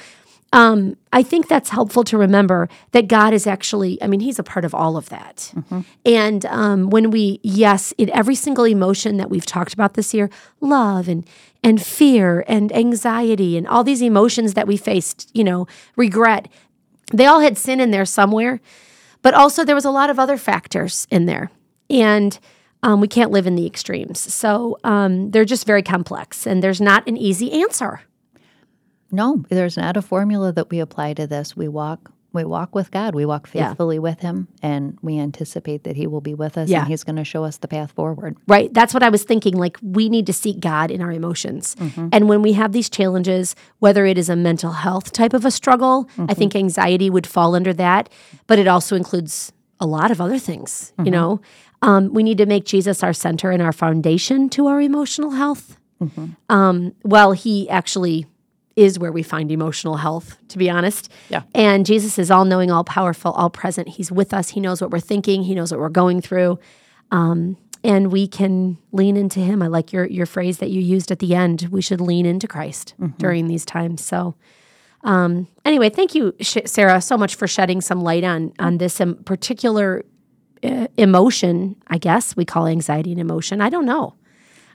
[0.53, 4.43] um, I think that's helpful to remember that God is actually, I mean, He's a
[4.43, 5.53] part of all of that.
[5.55, 5.81] Mm-hmm.
[6.05, 10.29] And um, when we, yes, in every single emotion that we've talked about this year,
[10.61, 11.25] love and
[11.63, 16.49] and fear and anxiety and all these emotions that we faced, you know, regret,
[17.13, 18.61] they all had sin in there somewhere.
[19.23, 21.51] But also there was a lot of other factors in there.
[21.91, 22.39] And
[22.83, 24.19] um, we can't live in the extremes.
[24.33, 28.03] So um, they're just very complex, and there's not an easy answer.
[29.13, 31.57] No, there's not a formula that we apply to this.
[31.57, 33.13] We walk we walk with God.
[33.13, 33.71] We walk Yeah.
[33.71, 36.83] faithfully with him and we anticipate that he will be with us Yeah.
[36.83, 38.37] and he's going to show us the path forward.
[38.47, 38.73] Right.
[38.73, 39.57] That's what I was thinking.
[39.57, 41.75] Like, we need to seek God in our emotions.
[42.13, 45.51] And when we have these challenges, whether it is a mental health type of a
[45.51, 48.09] struggle, I think anxiety would fall under that,
[48.47, 49.51] but it also includes
[49.81, 50.93] a lot of other things.
[51.05, 51.41] You know,
[51.83, 55.79] um, we need to make Jesus our center and our foundation to our emotional health.
[56.49, 58.27] Um, well, He actually
[58.77, 61.11] is where we find emotional health, to be honest.
[61.29, 61.43] Yeah.
[61.55, 63.89] And Jesus is all knowing, all powerful, all present.
[63.89, 64.51] He's with us.
[64.51, 66.59] He knows what we're thinking, He knows what we're going through.
[67.11, 69.63] Um, and we can lean into Him.
[69.63, 71.69] I like your, your phrase that you used at the end.
[71.71, 74.05] We should lean into Christ during these times.
[74.05, 74.35] So,
[75.03, 79.17] um, anyway, thank you, Sarah, so much for shedding some light on on this um,
[79.25, 80.05] particular
[80.63, 81.77] emotion.
[81.89, 83.61] I guess we call anxiety an emotion.
[83.61, 84.15] I don't know.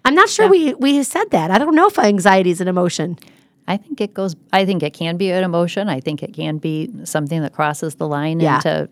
[0.03, 1.51] I'm not sure we we said that.
[1.51, 3.17] I don't know if anxiety is an emotion.
[3.67, 5.89] I think it goes I think it can be an emotion.
[5.89, 8.57] I think it can be something that crosses the line Yeah.
[8.57, 8.89] into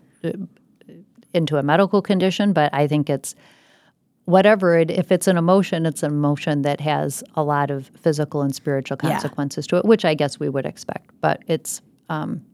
[1.32, 3.34] into a medical condition, but I think it's
[4.24, 8.42] whatever it if it's an emotion, it's an emotion that has a lot of physical
[8.42, 9.10] and spiritual Yeah.
[9.12, 11.10] consequences to it, which I guess we would expect.
[11.20, 12.42] But it's um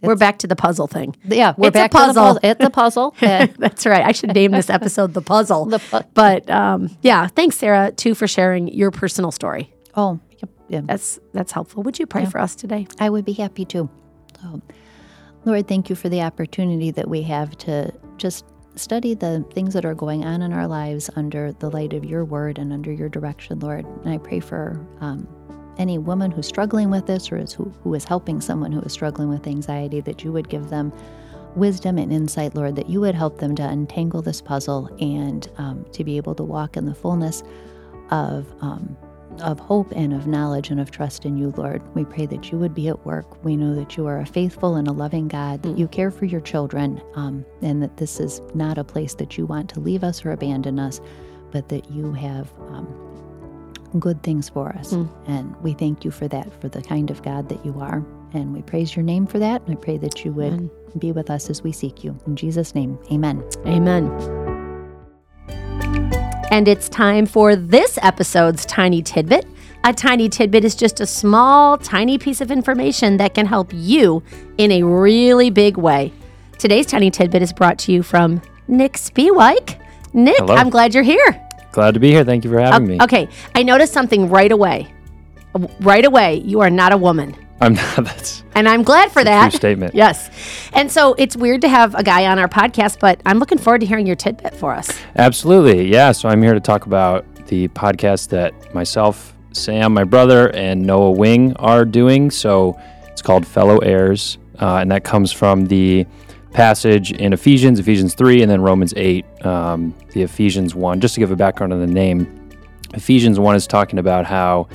[0.00, 1.16] We're back to the puzzle thing.
[1.24, 2.22] Yeah, we're It's a back to the puzzle.
[2.24, 2.40] puzzle.
[2.42, 3.14] It's a puzzle.
[3.58, 4.04] That's right.
[4.04, 8.14] I should name this episode "The Puzzle." The pu- but um, yeah, thanks, Sarah, too,
[8.14, 9.72] for sharing your personal story.
[9.96, 10.80] oh, yep, yeah.
[10.84, 11.82] That's that's helpful.
[11.82, 12.86] Would you pray for us today?
[13.00, 13.90] I would be happy to.
[14.40, 14.62] So,
[15.44, 18.44] Lord, thank you for the opportunity that we have to just
[18.76, 22.24] study the things that are going on in our lives under the light of your
[22.24, 23.84] word and under your direction, Lord.
[24.04, 25.26] And I pray for um,
[25.78, 28.92] any woman who's struggling with this or is who, who is helping someone who is
[28.92, 30.92] struggling with anxiety, that you would give them
[31.56, 35.84] wisdom and insight, Lord, that you would help them to untangle this puzzle and um,
[35.92, 37.42] to be able to walk in the fullness
[38.10, 38.96] of um,
[39.42, 41.82] of hope and of knowledge and of trust in you, Lord.
[41.94, 43.44] We pray that you would be at work.
[43.44, 46.24] We know that you are a faithful and a loving God, that you care for
[46.24, 50.02] your children, um, and that this is not a place that you want to leave
[50.02, 51.00] us or abandon us,
[51.50, 52.86] but that you have um,
[53.98, 54.92] good things for us.
[54.92, 55.08] Mm.
[55.26, 58.04] And we thank you for that, for the kind of God that you are.
[58.34, 59.62] And we praise your name for that.
[59.62, 62.18] And I pray that you would be with us as we seek you.
[62.26, 63.42] In Jesus' name, amen.
[63.66, 64.06] Amen.
[66.50, 69.46] And it's time for this episode's Tiny Tidbit.
[69.84, 74.22] A tiny tidbit is just a small, tiny piece of information that can help you
[74.58, 76.12] in a really big way.
[76.58, 79.80] Today's Tiny Tidbit is brought to you from Nick Spiewike.
[80.12, 80.56] Nick, Hello.
[80.56, 81.47] I'm glad you're here.
[81.72, 82.24] Glad to be here.
[82.24, 82.98] Thank you for having me.
[83.02, 84.92] Okay, I noticed something right away.
[85.80, 87.34] Right away, you are not a woman.
[87.60, 87.96] I'm not.
[88.04, 89.50] That's And I'm glad for that.
[89.50, 89.94] true statement.
[90.04, 90.30] Yes.
[90.72, 93.80] And so it's weird to have a guy on our podcast, but I'm looking forward
[93.80, 94.90] to hearing your tidbit for us.
[95.16, 95.88] absolutely.
[95.90, 96.12] Yeah.
[96.12, 101.10] So I'm here to talk about the podcast that myself, Sam, my brother, and Noah
[101.12, 102.30] Wing are doing.
[102.30, 106.06] So it's called Fellow Heirs, uh, and that comes from the
[106.52, 111.00] passage in Ephesians, Ephesians 3, and then Romans 8, um, the Ephesians 1.
[111.00, 112.50] Just to give a background on the name,
[112.94, 114.68] Ephesians 1 is talking about how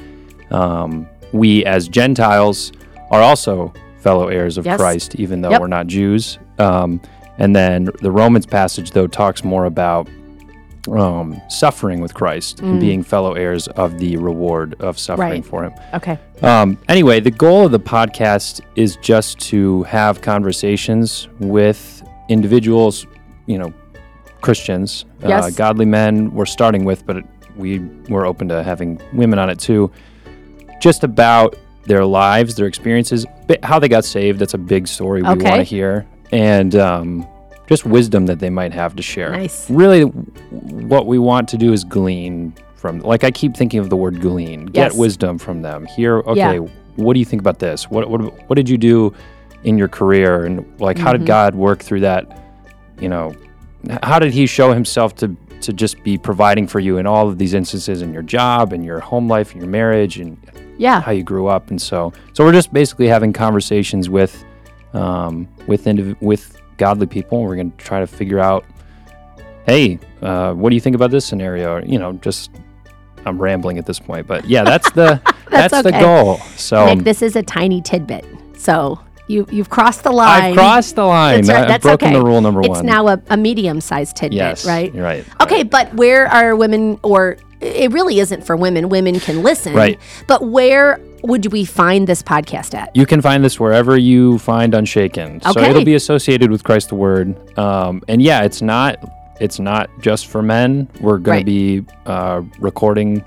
[0.51, 2.71] um, we as Gentiles
[3.11, 4.77] are also fellow heirs of Yes.
[4.77, 5.61] Christ, even though Yep.
[5.61, 6.37] we're not Jews.
[6.59, 7.01] Um,
[7.39, 10.07] and then the Romans passage, though, talks more about
[10.91, 15.45] um, suffering with Christ and being fellow heirs of the reward of suffering Right.
[15.45, 15.73] for Him.
[15.93, 16.17] Okay.
[16.41, 23.05] Um, anyway, the goal of the podcast is just to have conversations with individuals,
[23.45, 23.73] you know,
[24.41, 26.33] Christians, uh, godly men.
[26.33, 27.23] We're starting with, but
[27.55, 27.79] we
[28.09, 29.89] we're open to having women on it too.
[30.81, 31.55] Just about
[31.85, 33.25] their lives, their experiences,
[33.61, 34.39] how they got saved.
[34.39, 35.49] That's a big story we Okay.
[35.49, 37.25] want to hear, and um,
[37.67, 39.31] just wisdom that they might have to share.
[39.31, 39.69] Nice.
[39.69, 42.99] Really, what we want to do is glean from.
[42.99, 44.65] Like I keep thinking of the word glean.
[44.67, 44.95] Get Yes.
[44.95, 45.85] wisdom from them.
[45.85, 46.51] Here, Yeah.
[46.51, 46.57] okay,
[46.97, 47.89] what do you think about this?
[47.89, 49.13] What what what did you do
[49.63, 51.19] in your career, and like how Mm-hmm.
[51.19, 52.39] did God work through that?
[52.99, 53.33] You know,
[54.03, 57.37] how did He show Himself to to just be providing for you in all of
[57.37, 60.35] these instances in your job and your home life and your marriage and
[60.77, 60.99] Yeah.
[60.99, 64.43] how you grew up and so so we're just basically having conversations with
[64.93, 68.65] um, with indiv- with godly people we're going to try to figure out
[69.65, 72.51] hey uh, what do you think about this scenario you know just
[73.25, 75.09] i'm rambling at this point but yeah that's the
[75.49, 78.25] That's that's, the goal so Nick, this is a tiny tidbit.
[78.57, 80.41] So you you've crossed the line.
[80.45, 81.61] i've crossed the line That's right.
[81.61, 82.17] i've That's broken okay.
[82.17, 84.91] the rule number It's one It's now a, a medium-sized tidbit, yes right?
[84.95, 89.73] right Okay, but where are women, or it really isn't for women, women can listen.
[89.73, 89.99] Right.
[90.27, 92.95] But where would we find this podcast at?
[92.95, 95.41] You can find this wherever you find Unshaken.
[95.41, 97.57] So it'll be associated with Christ the Word.
[97.57, 98.97] Um, and yeah, it's not
[99.39, 100.87] it's not just for men.
[101.01, 101.39] We're going Right.
[101.39, 103.23] to be uh, recording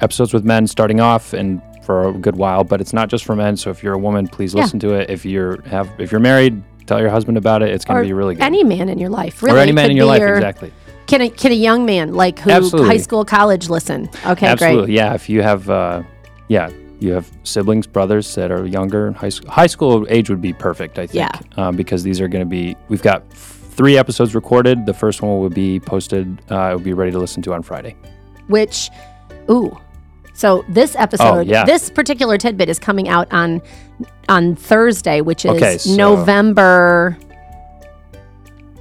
[0.00, 3.34] episodes with men starting off and for a good while, but it's not just for
[3.36, 3.56] men.
[3.56, 4.62] So if you're a woman, please Yeah.
[4.62, 5.08] listen to it.
[5.10, 7.70] If you're have if you're married, tell your husband about it.
[7.70, 8.42] It's going to be really good.
[8.44, 9.56] Any man in your life, really.
[9.56, 10.72] or any man in your life, exactly.
[11.06, 12.88] Can a, can a young man, like who Absolutely.
[12.90, 14.10] high school, college, listen?
[14.26, 14.94] Okay, Absolutely, great.
[14.96, 15.14] yeah.
[15.14, 16.02] If you have, uh,
[16.48, 16.68] yeah,
[17.00, 20.98] you have siblings, brothers that are younger, high school, high school age would be perfect,
[20.98, 21.30] I think, Yeah.
[21.56, 22.76] um, because these are going to be.
[22.88, 24.86] We've got three episodes recorded.
[24.86, 26.42] The first one will be posted.
[26.50, 27.94] Uh, it will be ready to listen to on Friday.
[28.48, 28.90] Which,
[29.50, 29.76] ooh.
[30.34, 31.64] So this episode, Oh, yeah.
[31.64, 33.60] this particular tidbit is coming out on
[34.28, 37.16] on Thursday, which is Okay, so- November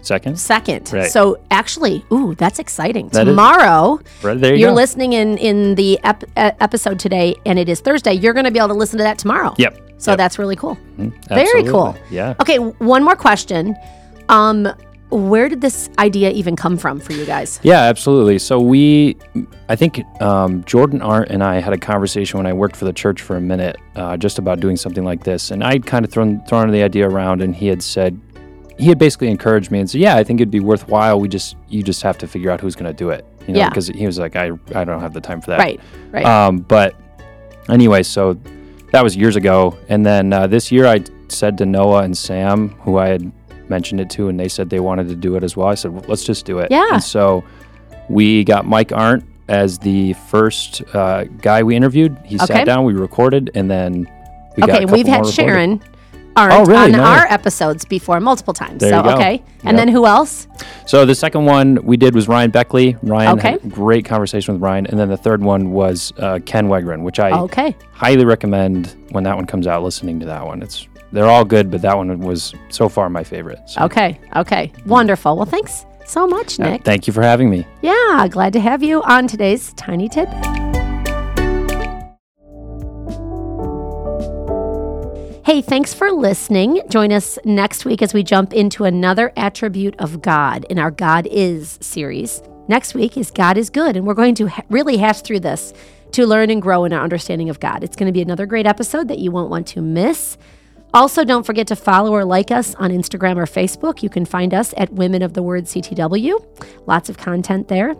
[0.08, 0.92] Second, second.
[0.94, 1.12] Right.
[1.12, 3.10] So actually, ooh, that's exciting.
[3.10, 4.76] That is- Tomorrow, right there you you're go.
[4.84, 8.14] listening in in the ep- episode today, and it is Thursday.
[8.14, 9.54] You're going to be able to listen to that tomorrow.
[9.58, 9.74] Yep.
[9.98, 10.18] So Yep.
[10.18, 10.78] that's really cool.
[11.00, 11.96] Mhm, Very cool.
[12.10, 12.36] Yeah.
[12.42, 13.76] Okay, one more question.
[14.30, 14.68] Um,
[15.10, 17.62] where did this idea even come from for you guys?
[17.64, 18.40] Yeah, absolutely.
[18.40, 19.16] So we,
[19.70, 22.92] I think um, Jordan Art and I had a conversation when I worked for the
[22.92, 25.50] church for a minute, uh, just about doing something like this.
[25.52, 28.20] And I'd kind of thrown thrown the idea around, and he had said,
[28.78, 31.20] he had basically encouraged me and said, "Yeah, I think it'd be worthwhile.
[31.20, 33.60] We just, you just have to figure out who's going to do it." You know,
[33.60, 33.70] Yeah.
[33.70, 35.80] because he was like, "I, I don't have the time for that." Right,
[36.12, 36.26] right.
[36.26, 36.96] Um, but
[37.70, 38.38] anyway, so
[38.92, 42.70] that was years ago, and then uh, this year I said to Noah and Sam,
[42.82, 43.32] who I had
[43.70, 45.68] mentioned it to, and they said they wanted to do it as well.
[45.68, 46.88] I said, well, "Let's just do it." Yeah.
[46.94, 47.44] And so
[48.10, 52.18] we got Mike Arndt as the first uh, guy we interviewed.
[52.26, 52.46] He Okay.
[52.46, 54.08] sat down, we recorded, and then
[54.58, 55.82] we okay, we've had recorded.
[56.38, 56.86] Arndt Oh, really?
[56.86, 57.04] on No.
[57.04, 58.80] our episodes before multiple times.
[58.80, 59.76] There so okay, and Yep.
[59.76, 60.48] then who else?
[60.86, 62.96] So the second one we did was Ryan Beckley.
[63.04, 63.68] Ryan had Okay.
[63.68, 67.20] a great conversation with Ryan, and then the third one was uh, Ken Wegren, which
[67.20, 71.28] I Okay, highly recommend when that one comes out listening to that one it's they're
[71.30, 75.36] all good but that one was so far my favorite so okay, okay, wonderful.
[75.36, 76.84] Well, thanks so much, uh, Nick.
[76.84, 80.77] thank you for having me Yeah, glad to have you on today's Tiny Tidbit.
[85.48, 86.82] Hey, thanks for listening.
[86.90, 91.26] Join us next week as we jump into another attribute of God in our God
[91.32, 92.42] is series.
[92.68, 95.72] Next week is God is good, and we're going to ha- really hash through this
[96.12, 97.82] to learn and grow in our understanding of God.
[97.82, 100.38] It's going to be another great episode that you won't want to miss.
[100.94, 104.04] Also, don't forget to follow or like us on Instagram or Facebook.
[104.04, 106.46] You can find us at Women of the Word CTW.
[106.88, 107.96] Lots of content there.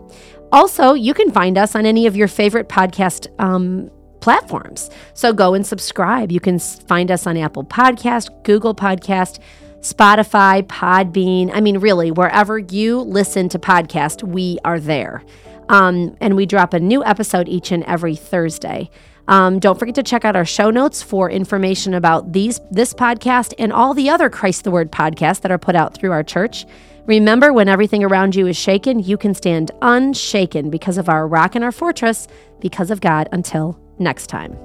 [0.52, 3.90] Also, you can find us on any of your favorite podcast um,
[4.20, 4.90] platforms.
[5.14, 6.32] So go and subscribe.
[6.32, 9.38] You can find us on Apple Podcast, Google Podcast,
[9.80, 11.50] Spotify, Podbean.
[11.52, 15.22] I mean, really, wherever you listen to podcast, we are there.
[15.68, 18.90] Um, and we drop a new episode each and every Thursday.
[19.28, 23.52] Um, don't forget to check out our show notes for information about these this podcast
[23.58, 26.64] and all the other Christ the Word podcasts that are put out through our church.
[27.04, 31.54] Remember, when everything around you is shaken, you can stand unshaken because of our rock
[31.54, 32.26] and our fortress,
[32.60, 33.28] because of God.
[33.30, 34.56] Until next time.